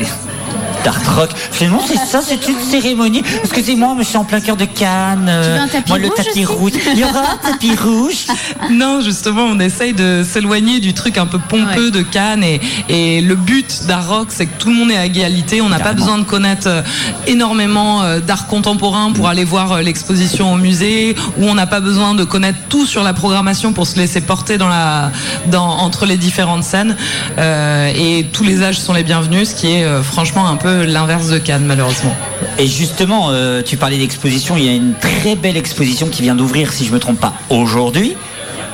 d'art 0.86 1.16
rock. 1.16 1.30
Finalement, 1.50 1.82
c'est 1.84 1.96
ça, 1.96 2.20
c'est 2.22 2.46
une 2.46 2.60
cérémonie. 2.60 3.20
Excusez-moi, 3.42 3.94
mais 3.98 4.04
je 4.04 4.10
suis 4.10 4.16
en 4.16 4.24
plein 4.24 4.40
cœur 4.40 4.56
de 4.56 4.66
Cannes. 4.66 5.26
Euh, 5.28 5.58
moi, 5.88 5.98
le 5.98 6.10
tapis 6.10 6.44
rouge. 6.44 6.72
Il 6.92 7.00
y 7.00 7.02
aura 7.02 7.22
un 7.22 7.50
tapis 7.50 7.74
rouge. 7.84 8.26
Non, 8.70 9.00
justement, 9.00 9.46
on 9.46 9.58
essaye 9.58 9.94
de 9.94 10.24
s'éloigner 10.24 10.78
du 10.78 10.94
truc 10.94 11.18
un 11.18 11.26
peu 11.26 11.40
pompeux 11.40 11.90
de 11.90 12.02
Cannes. 12.02 12.44
Et, 12.44 12.60
et 12.88 13.20
le 13.20 13.34
but 13.34 13.86
d'art 13.88 14.08
rock, 14.08 14.28
c'est 14.30 14.46
que 14.46 14.56
tout 14.60 14.68
le 14.68 14.76
monde 14.76 14.92
est 14.92 14.96
à 14.96 15.06
égalité. 15.06 15.60
On 15.60 15.68
n'a 15.68 15.80
pas 15.80 15.92
besoin 15.92 16.18
de 16.18 16.24
connaître 16.24 16.68
euh, 16.68 16.82
énormément 17.26 18.02
euh, 18.02 18.20
d'art 18.20 18.46
contemporain 18.46 19.10
pour 19.10 19.28
aller 19.28 19.44
voir 19.44 19.82
l'exposition 19.82 20.52
au 20.52 20.56
musée, 20.56 21.16
ou 21.36 21.46
on 21.46 21.54
n'a 21.54 21.66
pas 21.66 21.80
besoin 21.80 22.14
de 22.14 22.22
connaître 22.22 22.58
tout 22.68 22.86
sur 22.86 23.02
la 23.02 23.12
programmation 23.12 23.72
pour 23.72 23.88
se 23.88 23.96
laisser 23.96 24.20
porter 24.20 24.56
dans 24.56 24.68
la, 24.68 25.10
dans, 25.46 25.66
entre 25.66 26.06
les 26.06 26.16
différentes 26.16 26.62
scènes. 26.62 26.96
et 27.38 28.26
tous 28.32 28.44
les 28.44 28.62
âges 28.62 28.78
sont 28.78 28.92
les 28.92 29.02
bienvenus, 29.02 29.50
ce 29.50 29.54
qui 29.56 29.72
est 29.72 30.02
franchement 30.02 30.48
un 30.48 30.56
peu 30.56 30.75
l'inverse 30.84 31.28
de 31.28 31.38
Cannes, 31.38 31.64
malheureusement. 31.64 32.14
Et 32.58 32.66
justement, 32.66 33.30
euh, 33.30 33.62
tu 33.62 33.76
parlais 33.76 33.98
d'exposition, 33.98 34.56
il 34.56 34.64
y 34.64 34.68
a 34.68 34.72
une 34.72 34.94
très 34.94 35.34
belle 35.36 35.56
exposition 35.56 36.08
qui 36.08 36.22
vient 36.22 36.34
d'ouvrir, 36.34 36.72
si 36.72 36.84
je 36.84 36.90
ne 36.90 36.94
me 36.94 37.00
trompe 37.00 37.20
pas, 37.20 37.34
aujourd'hui, 37.50 38.16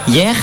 hier, 0.09 0.35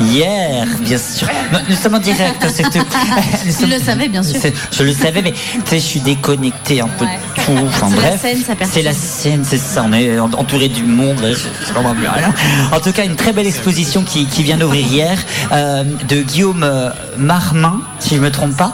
Hier, 0.00 0.66
bien 0.80 0.98
sûr. 0.98 1.28
Nous 1.68 1.76
sommes 1.76 1.94
en 1.94 1.98
direct. 1.98 2.36
tu 3.58 3.66
le 3.66 3.78
savais, 3.78 4.08
bien 4.08 4.22
sûr. 4.22 4.40
Je 4.72 4.82
le 4.82 4.92
savais, 4.92 5.22
mais 5.22 5.32
tu 5.32 5.60
sais, 5.66 5.78
je 5.78 5.84
suis 5.84 6.00
déconnecté 6.00 6.80
un 6.80 6.88
peu 6.88 7.04
de 7.04 7.42
tout. 7.44 7.66
Enfin 7.66 7.88
bref. 7.90 8.24
C'est 8.70 8.82
la 8.82 8.92
scène, 8.92 9.44
c'est 9.44 9.58
ça. 9.58 9.84
On 9.86 9.92
est 9.92 10.18
entouré 10.18 10.68
du 10.68 10.84
monde. 10.84 11.18
Je, 11.20 11.72
comprends 11.72 11.94
plus 11.94 12.08
rien. 12.08 12.32
En 12.72 12.80
tout 12.80 12.92
cas, 12.92 13.04
une 13.04 13.16
très 13.16 13.32
belle 13.32 13.46
exposition 13.46 14.02
qui, 14.02 14.26
vient 14.42 14.56
d'ouvrir 14.56 14.86
hier 14.86 15.18
euh, 15.52 15.82
de 16.08 16.22
Guillaume 16.22 16.62
euh, 16.62 16.90
Marmin, 17.16 17.80
si 17.98 18.16
je 18.16 18.20
me 18.20 18.30
trompe 18.30 18.56
pas. 18.56 18.72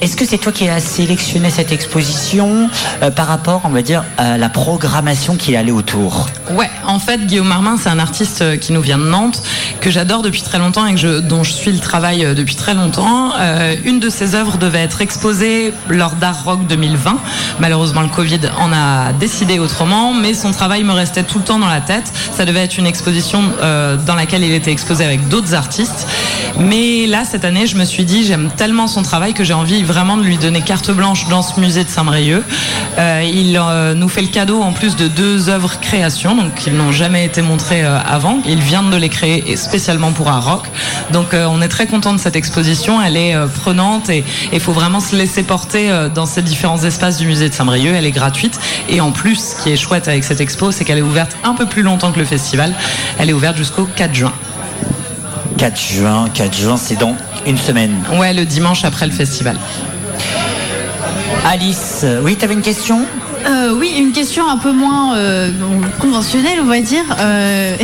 Est-ce 0.00 0.16
que 0.16 0.26
c'est 0.26 0.38
toi 0.38 0.52
qui 0.52 0.68
as 0.68 0.80
sélectionné 0.80 1.50
cette 1.50 1.72
exposition 1.72 2.68
euh, 3.02 3.10
par 3.10 3.26
rapport, 3.26 3.62
on 3.64 3.70
va 3.70 3.82
dire, 3.82 4.04
à 4.18 4.36
la 4.36 4.48
programmation 4.48 5.36
qui 5.36 5.56
allait 5.56 5.72
autour 5.72 6.28
Ouais, 6.50 6.68
en 6.84 6.98
fait, 6.98 7.26
Guillaume 7.26 7.48
Marmin, 7.48 7.76
c'est 7.80 7.88
un 7.88 7.98
artiste 7.98 8.42
euh, 8.42 8.56
qui 8.56 8.72
nous 8.72 8.80
vient 8.80 8.98
de 8.98 9.04
Nantes, 9.04 9.42
que 9.80 9.90
j'adore 9.90 10.22
depuis 10.22 10.42
très 10.42 10.58
longtemps 10.58 10.86
et 10.86 10.94
que 10.94 11.20
dont 11.20 11.42
je 11.42 11.52
suis 11.52 11.72
le 11.72 11.78
travail 11.78 12.24
euh, 12.24 12.34
depuis 12.34 12.56
très 12.56 12.74
longtemps. 12.74 13.32
une 13.84 14.00
de 14.00 14.10
ses 14.10 14.34
œuvres 14.34 14.58
devait 14.58 14.80
être 14.80 15.00
exposée 15.00 15.72
lors 15.88 16.16
d'Art 16.16 16.44
Rock 16.44 16.66
2020. 16.66 17.18
Malheureusement, 17.60 18.02
le 18.02 18.08
Covid 18.08 18.40
en 18.58 18.72
a 18.72 19.12
décidé 19.12 19.58
autrement, 19.58 20.12
mais 20.12 20.34
son 20.34 20.50
travail 20.50 20.82
me 20.82 20.92
restait 20.92 21.22
tout 21.22 21.38
le 21.38 21.44
temps 21.44 21.58
dans 21.58 21.68
la 21.68 21.80
tête. 21.80 22.12
Ça 22.36 22.44
devait 22.44 22.64
être 22.64 22.78
une 22.78 22.86
exposition 22.86 23.42
dans 23.60 24.14
laquelle 24.14 24.42
il 24.42 24.52
était 24.52 24.72
exposé 24.72 25.04
avec 25.04 25.28
d'autres 25.28 25.54
artistes. 25.54 26.06
Mais 26.58 27.06
là, 27.06 27.24
cette 27.24 27.44
année, 27.44 27.66
je 27.66 27.76
me 27.76 27.84
suis 27.84 28.04
dit, 28.04 28.24
j'aime 28.24 28.50
tellement 28.56 28.86
son 28.86 29.02
travail 29.02 29.34
que 29.34 29.44
j'ai 29.44 29.54
envie 29.54 29.83
vraiment 29.84 30.16
de 30.16 30.22
lui 30.22 30.38
donner 30.38 30.62
carte 30.62 30.90
blanche 30.90 31.28
dans 31.28 31.42
ce 31.42 31.60
musée 31.60 31.84
de 31.84 31.88
Saint-Brieuc. 31.88 32.42
Euh, 32.98 33.22
il 33.24 33.56
euh, 33.56 33.94
nous 33.94 34.08
fait 34.08 34.22
le 34.22 34.28
cadeau 34.28 34.62
en 34.62 34.72
plus 34.72 34.96
de 34.96 35.08
deux 35.08 35.48
œuvres 35.48 35.78
création, 35.80 36.34
donc 36.34 36.54
qui 36.54 36.70
n'ont 36.70 36.92
jamais 36.92 37.24
été 37.24 37.42
montrées 37.42 37.84
euh, 37.84 37.98
avant. 38.04 38.40
Il 38.46 38.60
vient 38.60 38.82
de 38.82 38.96
les 38.96 39.08
créer 39.08 39.56
spécialement 39.56 40.12
pour 40.12 40.28
un 40.28 40.40
rock. 40.40 40.64
Donc 41.12 41.28
on 41.34 41.60
est 41.60 41.68
très 41.68 41.86
content 41.86 42.12
de 42.12 42.18
cette 42.18 42.36
exposition. 42.36 43.00
Elle 43.02 43.16
est 43.16 43.36
prenante 43.62 44.08
et 44.08 44.24
il 44.52 44.60
faut 44.60 44.72
vraiment 44.72 45.00
se 45.00 45.14
laisser 45.14 45.42
porter 45.42 45.90
dans 46.14 46.26
ces 46.26 46.42
différents 46.42 46.82
espaces 46.82 47.18
du 47.18 47.26
musée 47.26 47.48
de 47.48 47.54
Saint-Brieuc. 47.54 47.94
Elle 47.94 48.06
est 48.06 48.10
gratuite 48.10 48.58
et 48.88 49.00
en 49.00 49.12
plus, 49.12 49.36
ce 49.36 49.62
qui 49.62 49.70
est 49.70 49.76
chouette 49.76 50.08
avec 50.08 50.24
cette 50.24 50.40
expo, 50.40 50.72
c'est 50.72 50.84
qu'elle 50.84 50.98
est 50.98 51.02
ouverte 51.02 51.36
un 51.44 51.54
peu 51.54 51.66
plus 51.66 51.82
longtemps 51.82 52.12
que 52.12 52.18
le 52.18 52.24
festival. 52.24 52.74
Elle 53.18 53.30
est 53.30 53.34
ouverte 53.34 53.56
jusqu'au 53.56 53.84
4 53.84 54.14
juin. 54.14 54.32
4 55.58 55.80
juin, 55.80 56.28
4 56.32 56.56
juin, 56.56 56.76
c'est 56.76 56.96
dans 56.96 57.16
une 57.46 57.58
semaine. 57.58 58.02
Ouais, 58.18 58.32
le 58.32 58.44
dimanche 58.44 58.84
après 58.84 59.06
le 59.06 59.12
festival. 59.12 59.56
Alice, 61.44 62.04
oui, 62.22 62.36
tu 62.36 62.44
avais 62.44 62.54
une 62.54 62.62
question? 62.62 63.04
Euh, 63.46 63.74
oui, 63.78 63.92
une 63.98 64.12
question 64.12 64.48
un 64.48 64.56
peu 64.56 64.72
moins 64.72 65.16
euh, 65.16 65.50
conventionnelle, 66.00 66.58
on 66.62 66.66
va 66.66 66.80
dire. 66.80 67.04
Euh... 67.18 67.76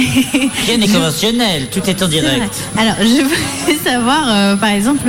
Rien 0.66 0.78
n'est 0.78 0.88
conventionnel, 0.92 1.68
tout 1.70 1.82
est 1.88 2.02
en 2.02 2.08
direct. 2.08 2.54
Alors, 2.78 2.94
je 3.00 3.22
voulais 3.22 3.78
savoir, 3.84 4.56
par 4.56 4.70
exemple, 4.70 5.08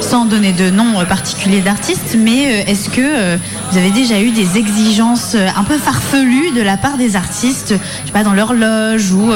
sans 0.00 0.24
donner 0.24 0.52
de 0.52 0.70
nom 0.70 1.04
particulier 1.04 1.60
d'artistes, 1.60 2.16
mais 2.18 2.46
euh, 2.46 2.70
est-ce 2.70 2.88
que 2.88 3.00
euh, 3.00 3.36
vous 3.70 3.78
avez 3.78 3.90
déjà 3.90 4.20
eu 4.20 4.30
des 4.30 4.56
exigences 4.56 5.34
euh, 5.34 5.48
un 5.56 5.64
peu 5.64 5.78
farfelues 5.78 6.52
de 6.54 6.62
la 6.62 6.76
part 6.76 6.96
des 6.96 7.16
artistes, 7.16 7.74
je 8.02 8.06
sais 8.06 8.12
pas, 8.12 8.24
dans 8.24 8.32
l'horloge 8.32 9.12
ou, 9.12 9.32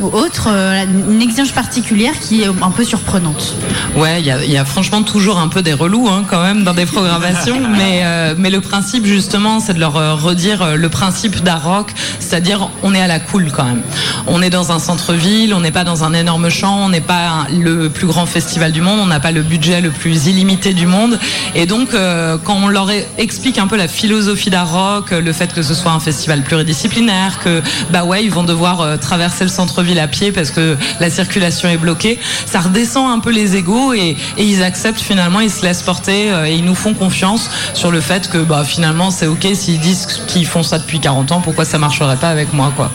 ou 0.00 0.06
autre, 0.06 0.48
une 0.48 1.22
exigence 1.22 1.52
particulière 1.52 2.12
qui 2.20 2.42
est 2.42 2.46
un 2.46 2.70
peu 2.70 2.84
surprenante? 2.84 3.54
Ouais, 3.96 4.20
il 4.20 4.26
y, 4.26 4.56
a 4.56 4.64
franchement 4.64 5.02
toujours 5.02 5.38
un 5.38 5.48
peu 5.48 5.62
des 5.62 5.72
relous 5.72 6.08
hein, 6.08 6.24
quand 6.28 6.42
même 6.42 6.64
dans 6.64 6.74
des 6.74 6.86
programmations, 6.86 7.60
mais, 7.76 8.04
mais 8.36 8.50
le 8.50 8.60
principe 8.60 9.06
justement, 9.06 9.60
c'est 9.60 9.74
de 9.74 9.80
leur 9.80 10.20
redire 10.20 10.76
le 10.76 10.88
principe 10.88 11.42
d'Aroc, 11.42 11.92
c'est-à-dire 12.20 12.70
on 12.82 12.94
est 12.94 13.00
à 13.00 13.06
la 13.06 13.20
cool 13.20 13.50
quand 13.50 13.64
même. 13.64 13.82
On 14.26 14.42
est 14.42 14.50
dans 14.50 14.72
un 14.72 14.78
centre-ville, 14.78 15.54
on 15.54 15.60
n'est 15.60 15.70
pas 15.70 15.84
dans 15.84 16.04
un 16.04 16.12
énorme 16.12 16.48
champ, 16.50 16.78
on 16.84 16.88
n'est 16.88 17.00
pas 17.00 17.46
le 17.50 17.88
plus 17.88 18.06
grand 18.06 18.26
festival 18.26 18.72
du 18.72 18.80
monde, 18.80 19.00
on 19.02 19.06
n'a 19.06 19.20
pas 19.20 19.32
le 19.32 19.42
budget 19.42 19.80
le 19.80 19.90
plus 19.90 19.97
illimité 20.06 20.72
du 20.72 20.86
monde. 20.86 21.18
Et 21.54 21.66
donc, 21.66 21.94
euh, 21.94 22.36
quand 22.42 22.56
on 22.56 22.68
leur 22.68 22.90
explique 23.18 23.58
un 23.58 23.66
peu 23.66 23.76
la 23.76 23.88
philosophie 23.88 24.50
d'Aroc, 24.50 25.10
le 25.10 25.32
fait 25.32 25.52
que 25.52 25.62
ce 25.62 25.74
soit 25.74 25.92
un 25.92 26.00
festival 26.00 26.42
pluridisciplinaire, 26.42 27.40
que 27.42 27.62
bah 27.90 28.04
ouais, 28.04 28.24
ils 28.24 28.30
vont 28.30 28.44
devoir 28.44 28.80
euh, 28.80 28.96
traverser 28.96 29.44
le 29.44 29.50
centre-ville 29.50 29.98
à 29.98 30.08
pied 30.08 30.32
parce 30.32 30.50
que 30.50 30.76
la 31.00 31.10
circulation 31.10 31.68
est 31.68 31.76
bloquée, 31.76 32.18
ça 32.46 32.60
redescend 32.60 33.10
un 33.10 33.18
peu 33.18 33.30
les 33.30 33.56
égaux 33.56 33.92
et, 33.92 34.16
ils 34.38 34.62
acceptent 34.62 35.00
finalement, 35.00 35.40
ils 35.40 35.50
se 35.50 35.62
laissent 35.62 35.82
porter 35.82 36.30
euh, 36.30 36.46
et 36.46 36.54
ils 36.54 36.64
nous 36.64 36.74
font 36.74 36.94
confiance 36.94 37.50
sur 37.74 37.90
le 37.90 38.00
fait 38.00 38.28
que 38.28 38.38
bah, 38.38 38.64
finalement 38.64 39.10
c'est 39.10 39.26
ok 39.26 39.46
s'ils 39.54 39.80
disent 39.80 40.06
qu'ils 40.26 40.46
font 40.46 40.62
ça 40.62 40.78
depuis 40.78 41.00
40 41.00 41.32
ans, 41.32 41.40
pourquoi 41.40 41.64
ça 41.64 41.78
marcherait 41.78 42.16
pas 42.16 42.30
avec 42.30 42.52
moi 42.52 42.72
quoi. 42.74 42.90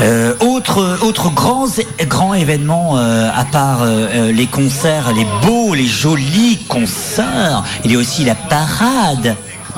Euh, 0.00 0.34
autre, 0.40 0.98
autre 1.02 1.30
grand, 1.30 2.34
événement, 2.34 2.96
euh, 2.96 3.28
à 3.34 3.44
part 3.44 3.82
euh, 3.82 4.32
les 4.32 4.46
concerts, 4.46 5.12
les 5.12 5.26
beaux, 5.46 5.74
les 5.74 5.86
jolis 5.86 6.58
concerts, 6.68 7.64
il 7.84 7.92
y 7.92 7.96
a 7.96 7.98
aussi 7.98 8.24
la 8.24 8.34
parade 8.34 9.36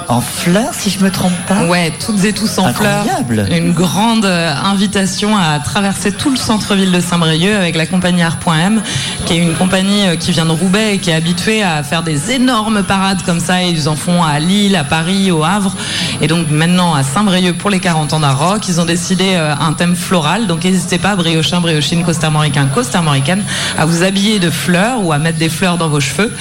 en 0.09 0.21
fleurs, 0.21 0.75
si 0.75 0.91
je 0.91 1.03
me 1.03 1.11
trompe 1.11 1.33
pas. 1.47 1.65
Ouais, 1.65 1.93
toutes 2.05 2.25
et 2.25 2.33
tous 2.33 2.59
en 2.59 2.73
fleurs. 2.73 3.05
Une 3.51 3.73
grande 3.73 4.25
euh, 4.25 4.55
invitation 4.65 5.37
à 5.37 5.59
traverser 5.59 6.13
tout 6.13 6.31
le 6.31 6.37
centre-ville 6.37 6.93
de 6.93 7.01
Saint-Brieuc 7.01 7.55
avec 7.55 7.77
la 7.77 7.87
compagnie 7.87 8.23
Art.m, 8.23 8.83
qui 9.27 9.35
est 9.35 9.39
une 9.39 9.55
compagnie 9.55 10.09
euh, 10.09 10.17
qui 10.17 10.33
vient 10.33 10.47
de 10.47 10.51
Roubaix 10.51 10.95
et 10.95 10.99
qui 10.99 11.11
est 11.11 11.15
habituée 11.15 11.63
à 11.63 11.83
faire 11.83 12.03
des 12.03 12.33
énormes 12.33 12.83
parades 12.83 13.23
comme 13.23 13.41
ça. 13.41 13.63
Ils 13.63 13.89
en 13.89 13.97
font 13.97 14.23
à 14.23 14.39
Lille, 14.39 14.77
à 14.77 14.85
Paris, 14.85 15.31
au 15.31 15.45
Havre. 15.45 15.75
Et 16.21 16.27
donc 16.27 16.51
maintenant 16.51 16.95
à 16.95 17.03
Saint-Brieuc 17.03 17.55
pour 17.55 17.71
les 17.71 17.81
40 17.81 18.13
ans 18.13 18.21
d'Aroc, 18.21 18.69
ils 18.69 18.81
ont 18.81 18.85
décidé 18.85 19.35
euh, 19.35 19.55
un 19.59 19.73
thème 19.73 19.97
floral. 19.97 20.47
Donc 20.47 20.65
n'hésitez 20.65 20.99
pas, 20.99 21.17
briochin, 21.17 21.61
briochine, 21.61 22.05
costarmoricain, 22.05 22.67
costarmoricaine, 22.67 23.45
à 23.79 23.85
vous 23.85 24.03
habiller 24.03 24.39
de 24.39 24.51
fleurs 24.51 25.05
ou 25.05 25.13
à 25.13 25.19
mettre 25.19 25.39
des 25.39 25.49
fleurs 25.49 25.79
dans 25.79 25.89
vos 25.89 26.01
cheveux 26.01 26.33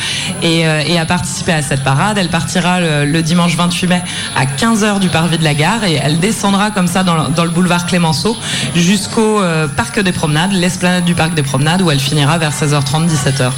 et, 0.42 0.66
à 0.66 1.06
participer 1.06 1.54
à 1.54 1.62
cette 1.62 1.84
parade. 1.84 2.18
Elle 2.18 2.30
partira 2.30 2.80
le 2.82 3.22
dimanche 3.22 3.41
28 3.48 3.88
mai 3.88 4.02
à 4.36 4.46
15h 4.46 5.00
du 5.00 5.10
parvis 5.10 5.38
de 5.38 5.44
la 5.44 5.54
gare 5.54 5.84
et 5.84 5.96
elle 5.96 6.20
descendra 6.20 6.72
comme 6.72 6.88
ça 6.88 7.04
dans 7.04 7.44
le, 7.44 7.50
boulevard 7.50 7.86
Clémenceau 7.86 8.38
jusqu'au 8.76 9.42
euh, 9.42 9.68
parc 9.68 10.00
des 10.00 10.12
promenades, 10.12 10.52
l'esplanade 10.54 11.06
du 11.06 11.16
parc 11.16 11.34
des 11.34 11.44
promenades 11.44 11.82
où 11.82 11.92
elle 11.92 12.00
finira 12.00 12.38
vers 12.38 12.52
16h30, 12.52 13.08
17h. 13.08 13.52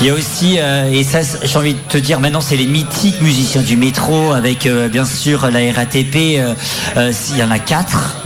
Il 0.00 0.06
y 0.06 0.10
a 0.10 0.14
aussi, 0.14 0.58
euh, 0.58 0.90
et 0.90 1.04
ça 1.04 1.20
j'ai 1.42 1.56
envie 1.56 1.74
de 1.74 1.78
te 1.88 1.98
dire 1.98 2.18
maintenant, 2.18 2.40
c'est 2.40 2.56
les 2.56 2.66
mythiques 2.66 3.20
musiciens 3.20 3.62
du 3.62 3.76
métro 3.76 4.32
avec 4.32 4.66
euh, 4.66 4.88
bien 4.88 5.04
sûr 5.04 5.48
la 5.50 5.72
RATP, 5.72 6.38
euh, 6.38 6.54
il 7.30 7.38
y 7.38 7.42
en 7.42 7.50
a 7.50 7.58
quatre. 7.58 8.16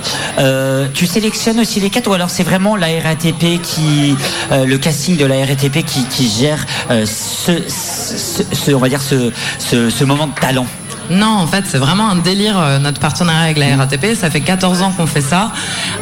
tu 0.94 1.06
sélectionnes 1.06 1.60
aussi 1.60 1.80
les 1.80 1.90
quatre 1.90 2.08
ou 2.08 2.14
alors 2.14 2.30
c'est 2.30 2.44
vraiment 2.44 2.76
la 2.76 2.86
RATP 2.86 3.60
qui, 3.62 4.16
le 4.50 4.76
casting 4.78 5.16
de 5.16 5.26
la 5.26 5.44
RATP 5.44 5.84
qui, 5.84 6.28
gère 6.28 6.64
ce, 7.04 8.72
on 8.72 8.78
va 8.78 8.88
dire 8.88 9.02
ce, 9.02 9.30
ce 9.58 10.04
moment 10.04 10.26
de 10.26 10.34
talent? 10.40 10.66
Non, 11.10 11.26
en 11.26 11.46
fait, 11.46 11.64
c'est 11.66 11.78
vraiment 11.78 12.08
un 12.08 12.16
délire, 12.16 12.58
euh, 12.58 12.78
notre 12.78 13.00
partenariat 13.00 13.42
avec 13.42 13.58
la 13.58 13.76
RATP. 13.76 14.14
Ça 14.14 14.30
fait 14.30 14.40
14 14.40 14.82
ans 14.82 14.92
qu'on 14.96 15.06
fait 15.06 15.20
ça. 15.20 15.52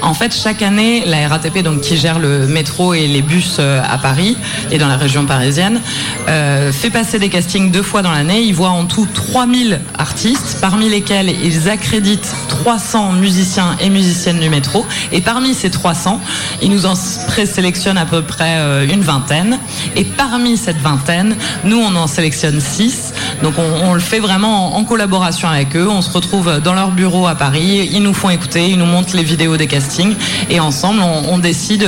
En 0.03 0.15
fait, 0.15 0.35
chaque 0.35 0.63
année, 0.63 1.03
la 1.07 1.29
RATP, 1.29 1.63
donc, 1.63 1.81
qui 1.81 1.97
gère 1.97 2.19
le 2.19 2.47
métro 2.47 2.95
et 2.95 3.07
les 3.07 3.23
bus 3.23 3.57
euh, 3.59 3.83
à 3.83 3.99
Paris 3.99 4.37
et 4.71 4.79
dans 4.79 4.89
la 4.89 4.97
région 4.97 5.27
parisienne, 5.27 5.81
euh, 6.29 6.73
fait 6.73 6.91
passer 6.91 7.19
des 7.19 7.29
castings 7.29 7.71
deux 7.71 7.83
fois 7.83 8.03
dans 8.03 8.13
l'année. 8.13 8.43
Ils 8.43 8.55
voient 8.55 8.71
en 8.71 8.87
tout 8.87 9.07
3000 9.13 9.81
artistes, 9.99 10.59
parmi 10.61 10.89
lesquels 10.89 11.31
ils 11.31 11.69
accréditent 11.69 12.35
300 12.49 13.13
musiciens 13.13 13.77
et 13.81 13.91
musiciennes 13.91 14.41
du 14.41 14.49
métro. 14.49 14.87
Et 15.13 15.21
parmi 15.21 15.55
ces 15.55 15.71
300, 15.71 16.21
ils 16.63 16.71
nous 16.71 16.87
en 16.87 16.95
présélectionnent 17.27 17.99
à 17.99 18.07
peu 18.07 18.23
près 18.23 18.87
une 18.87 19.03
vingtaine. 19.03 19.59
Et 19.97 20.05
parmi 20.05 20.57
cette 20.57 20.81
vingtaine, 20.81 21.37
nous, 21.65 21.79
on 21.79 21.95
en 21.95 22.07
sélectionne 22.07 22.61
6. 22.61 23.14
Donc, 23.45 23.55
on, 23.59 23.93
le 23.93 24.01
fait 24.01 24.21
vraiment 24.21 24.75
en, 24.75 24.85
collaboration 24.85 25.49
avec 25.49 25.77
eux. 25.77 25.87
On 25.87 26.01
se 26.01 26.11
retrouve 26.11 26.61
dans 26.61 26.73
leur 26.73 26.93
bureau 26.93 27.27
à 27.27 27.35
Paris. 27.35 27.91
Ils 27.93 28.03
nous 28.03 28.15
font 28.15 28.31
écouter, 28.31 28.71
ils 28.71 28.79
nous 28.79 28.87
montrent 28.87 29.15
les 29.15 29.23
vidéos 29.23 29.59
des 29.59 29.67
castings. 29.67 30.15
Et 30.49 30.61
ensemble, 30.61 31.03
on, 31.03 31.37
décide, 31.37 31.87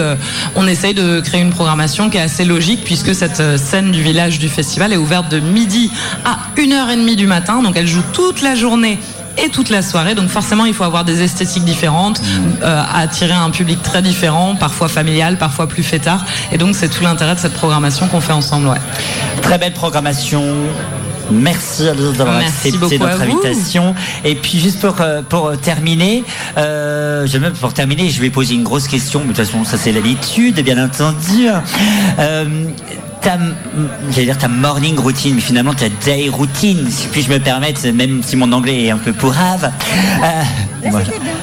on 0.55 0.67
essaye 0.67 0.93
de 0.93 1.21
créer 1.21 1.41
une 1.41 1.55
programmation 1.55 2.11
qui 2.11 2.19
est 2.19 2.21
assez 2.21 2.45
logique 2.45 2.85
puisque 2.85 3.15
cette 3.15 3.57
scène 3.57 3.91
du 3.91 4.03
village 4.03 4.39
du 4.39 4.51
festival 4.51 4.93
est 4.93 4.99
ouverte 4.99 5.31
de 5.31 5.41
midi 5.41 5.91
à 6.27 6.37
1h30 6.61 7.17
du 7.17 7.27
matin. 7.27 7.63
Donc 7.63 7.75
elle 7.79 7.87
joue 7.89 8.03
toute 8.13 8.43
la 8.43 8.55
journée 8.55 8.99
et 9.43 9.49
toute 9.49 9.71
la 9.71 9.81
soirée. 9.81 10.15
Donc 10.15 10.29
forcément, 10.29 10.67
il 10.67 10.75
faut 10.75 10.85
avoir 10.85 11.05
des 11.05 11.23
esthétiques 11.23 11.65
différentes, 11.65 12.21
euh, 12.63 12.83
attirer 12.95 13.33
un 13.33 13.49
public 13.49 13.83
très 13.83 14.03
différent, 14.03 14.57
parfois 14.57 14.89
familial, 14.89 15.39
parfois 15.39 15.67
plus 15.67 15.83
fêtard. 15.83 16.27
Et 16.53 16.59
donc 16.59 16.75
c'est 16.75 16.89
tout 16.89 17.03
l'intérêt 17.03 17.35
de 17.35 17.41
cette 17.41 17.55
programmation 17.55 18.09
qu'on 18.09 18.21
fait 18.21 18.35
ensemble. 18.35 18.69
Très 19.41 19.57
belle 19.57 19.73
programmation. 19.73 20.45
Merci 21.30 21.88
Alice 21.88 22.12
d'avoir 22.16 22.38
accepté 22.38 22.99
notre 22.99 23.21
invitation. 23.21 23.95
Et 24.25 24.35
puis 24.35 24.59
juste 24.59 24.80
pour, 24.80 25.00
euh, 25.00 25.23
pour 25.23 25.56
terminer, 25.59 26.25
euh, 26.56 27.26
je, 27.26 27.38
même 27.38 27.52
pour 27.52 27.73
terminer, 27.73 28.11
je 28.11 28.21
vais 28.21 28.30
poser 28.30 28.54
une 28.54 28.62
grosse 28.62 28.88
question, 28.88 29.21
mais 29.21 29.33
de 29.33 29.37
toute 29.37 29.47
façon 29.47 29.64
ça 29.64 29.76
c'est 29.76 29.92
l'habitude, 29.92 30.61
bien 30.61 30.83
entendu. 30.83 31.49
Euh, 32.18 32.45
ta, 33.26 33.38
j'allais 34.12 34.26
dire 34.26 34.38
ta 34.38 34.47
morning 34.47 34.97
routine, 35.00 35.35
mais 35.35 35.40
finalement 35.40 35.75
ta 35.75 35.88
day 35.88 36.28
routine, 36.28 36.88
si 36.88 37.09
puis 37.09 37.23
je 37.23 37.28
me 37.28 37.40
permettre, 37.40 37.85
même 37.88 38.23
si 38.23 38.37
mon 38.37 38.52
anglais 38.52 38.85
est 38.85 38.90
un 38.90 38.99
peu 38.99 39.12
pourrave. 39.12 39.73
Euh, 40.23 40.90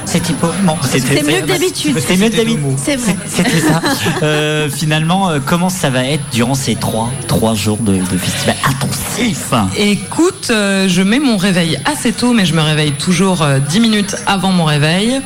C'était 0.06 0.34
bon, 0.64 0.76
c'est 0.90 1.00
mieux 1.24 1.42
que 1.42 1.48
d'habitude. 1.48 1.98
C'est 2.06 2.16
mieux 2.16 2.30
que 2.30 2.38
d'habitude. 2.38 2.64
C'est 2.82 2.96
vrai. 2.96 3.16
C'était 3.28 3.60
ça. 3.60 3.82
Euh, 4.22 4.70
finalement, 4.70 5.30
euh, 5.30 5.40
comment 5.44 5.70
ça 5.70 5.90
va 5.90 6.06
être 6.06 6.24
durant 6.32 6.56
ces 6.56 6.76
trois, 6.76 7.10
trois 7.28 7.56
jours 7.56 7.78
de, 7.78 7.94
de 7.94 8.18
festival 8.18 8.56
intensif 8.64 9.52
Écoute, 9.76 10.48
euh, 10.50 10.88
je 10.88 11.02
mets 11.02 11.20
mon 11.20 11.36
réveil 11.36 11.80
assez 11.86 12.14
tôt, 12.14 12.32
mais 12.32 12.46
je 12.46 12.54
me 12.54 12.62
réveille 12.62 12.94
toujours 12.94 13.46
dix 13.70 13.80
minutes 13.80 14.16
avant 14.28 14.52
mon 14.52 14.66
réveil, 14.66 15.20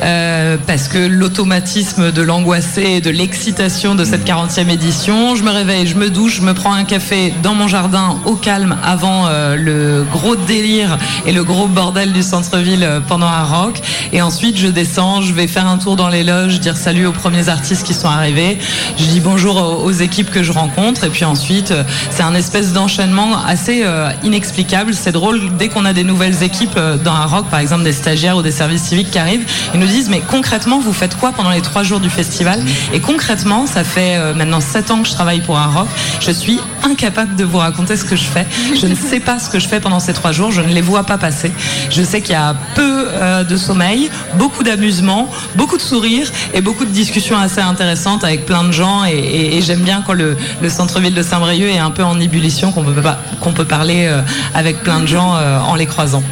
parce 0.00 0.88
que 0.88 0.98
l'automatisme 0.98 2.12
de 2.12 2.22
l'angoissé 2.22 2.82
et 2.82 3.00
de 3.00 3.10
l'excitation 3.10 3.94
de 3.94 4.04
cette 4.04 4.26
40e 4.26 4.68
édition, 4.68 5.36
je 5.36 5.44
me 5.44 5.50
réveille, 5.50 5.86
je 5.86 5.94
me 5.94 5.99
douche, 6.08 6.36
je 6.36 6.42
me 6.42 6.54
prends 6.54 6.72
un 6.72 6.84
café 6.84 7.34
dans 7.42 7.54
mon 7.54 7.68
jardin 7.68 8.16
au 8.24 8.34
calme 8.34 8.76
avant 8.82 9.28
le 9.56 10.04
gros 10.10 10.36
délire 10.36 10.96
et 11.26 11.32
le 11.32 11.44
gros 11.44 11.66
bordel 11.66 12.12
du 12.12 12.22
centre-ville 12.22 12.88
pendant 13.08 13.26
un 13.26 13.44
rock. 13.44 13.80
Et 14.12 14.22
ensuite, 14.22 14.56
je 14.56 14.68
descends, 14.68 15.20
je 15.20 15.32
vais 15.32 15.46
faire 15.46 15.66
un 15.66 15.78
tour 15.78 15.96
dans 15.96 16.08
les 16.08 16.24
loges, 16.24 16.60
dire 16.60 16.76
salut 16.76 17.06
aux 17.06 17.12
premiers 17.12 17.48
artistes 17.48 17.84
qui 17.84 17.94
sont 17.94 18.08
arrivés. 18.08 18.58
Je 18.96 19.04
dis 19.04 19.20
bonjour 19.20 19.84
aux, 19.84 19.90
équipes 19.90 20.30
que 20.30 20.42
je 20.42 20.52
rencontre. 20.52 21.04
Et 21.04 21.08
puis 21.08 21.24
ensuite, 21.24 21.70
euh, 21.70 21.82
c'est 22.10 22.22
un 22.22 22.34
espèce 22.34 22.72
d'enchaînement 22.72 23.36
assez 23.44 23.82
euh, 23.84 24.10
inexplicable. 24.22 24.94
C'est 24.94 25.12
drôle, 25.12 25.56
dès 25.58 25.68
qu'on 25.68 25.84
a 25.84 25.92
des 25.92 26.04
nouvelles 26.04 26.42
équipes 26.42 26.76
euh, 26.76 26.96
dans 26.96 27.12
un 27.12 27.26
rock, 27.26 27.46
par 27.50 27.60
exemple 27.60 27.84
des 27.84 27.92
stagiaires 27.92 28.36
ou 28.36 28.42
des 28.42 28.52
services 28.52 28.82
civiques 28.82 29.10
qui 29.10 29.18
arrivent, 29.18 29.46
ils 29.74 29.80
nous 29.80 29.86
disent 29.86 30.08
mais 30.08 30.20
concrètement, 30.20 30.80
vous 30.80 30.92
faites 30.92 31.16
quoi 31.16 31.32
pendant 31.32 31.50
les 31.50 31.60
trois 31.60 31.82
jours 31.82 32.00
du 32.00 32.10
festival? 32.10 32.62
Et 32.92 33.00
concrètement, 33.00 33.66
ça 33.66 33.84
fait 33.84 34.34
maintenant 34.34 34.60
sept 34.60 34.90
ans 34.90 35.02
que 35.02 35.08
je 35.08 35.12
travaille 35.12 35.40
pour 35.40 35.58
un 35.58 35.66
rock. 35.66 35.79
Je 36.20 36.30
suis 36.30 36.60
incapable 36.82 37.36
de 37.36 37.44
vous 37.44 37.58
raconter 37.58 37.96
ce 37.96 38.04
que 38.04 38.16
je 38.16 38.24
fais. 38.24 38.46
Je 38.80 38.86
ne 38.86 38.94
sais 38.94 39.20
pas 39.20 39.38
ce 39.38 39.50
que 39.50 39.58
je 39.58 39.68
fais 39.68 39.80
pendant 39.80 40.00
ces 40.00 40.12
trois 40.12 40.32
jours. 40.32 40.52
Je 40.52 40.60
ne 40.60 40.72
les 40.72 40.80
vois 40.80 41.04
pas 41.04 41.18
passer. 41.18 41.52
Je 41.90 42.02
sais 42.02 42.20
qu'il 42.20 42.32
y 42.32 42.36
a 42.36 42.54
peu 42.74 43.06
de 43.48 43.56
sommeil, 43.56 44.10
beaucoup 44.34 44.62
d'amusement, 44.62 45.28
beaucoup 45.56 45.76
de 45.76 45.82
sourires 45.82 46.30
et 46.54 46.60
beaucoup 46.60 46.84
de 46.84 46.90
discussions 46.90 47.38
assez 47.38 47.60
intéressantes 47.60 48.24
avec 48.24 48.46
plein 48.46 48.64
de 48.64 48.72
gens. 48.72 49.04
Et, 49.04 49.60
j'aime 49.62 49.80
bien 49.80 50.02
quand 50.06 50.14
le, 50.14 50.36
centre-ville 50.68 51.14
de 51.14 51.22
Saint-Brieuc 51.22 51.68
est 51.68 51.78
un 51.78 51.90
peu 51.90 52.04
en 52.04 52.18
ébullition, 52.20 52.72
qu'on 52.72 52.84
peut, 52.84 53.52
peut 53.54 53.64
parler 53.64 54.06
euh, 54.06 54.22
avec 54.54 54.82
plein 54.82 55.00
de 55.00 55.06
gens 55.06 55.36
euh, 55.36 55.58
en 55.58 55.74
les 55.74 55.86
croisant. 55.86 56.22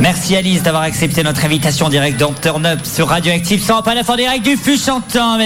Merci 0.00 0.34
Alice 0.34 0.62
d'avoir 0.62 0.82
accepté 0.82 1.22
notre 1.22 1.44
invitation 1.44 1.88
directe 1.88 2.18
dans 2.18 2.32
Turn 2.32 2.66
Up 2.66 2.80
sur 2.82 3.08
Radioactive 3.08 3.62
100.9 3.64 4.10
en 4.10 4.16
direct 4.16 4.44
du 4.44 4.56
Fuchantan, 4.56 5.36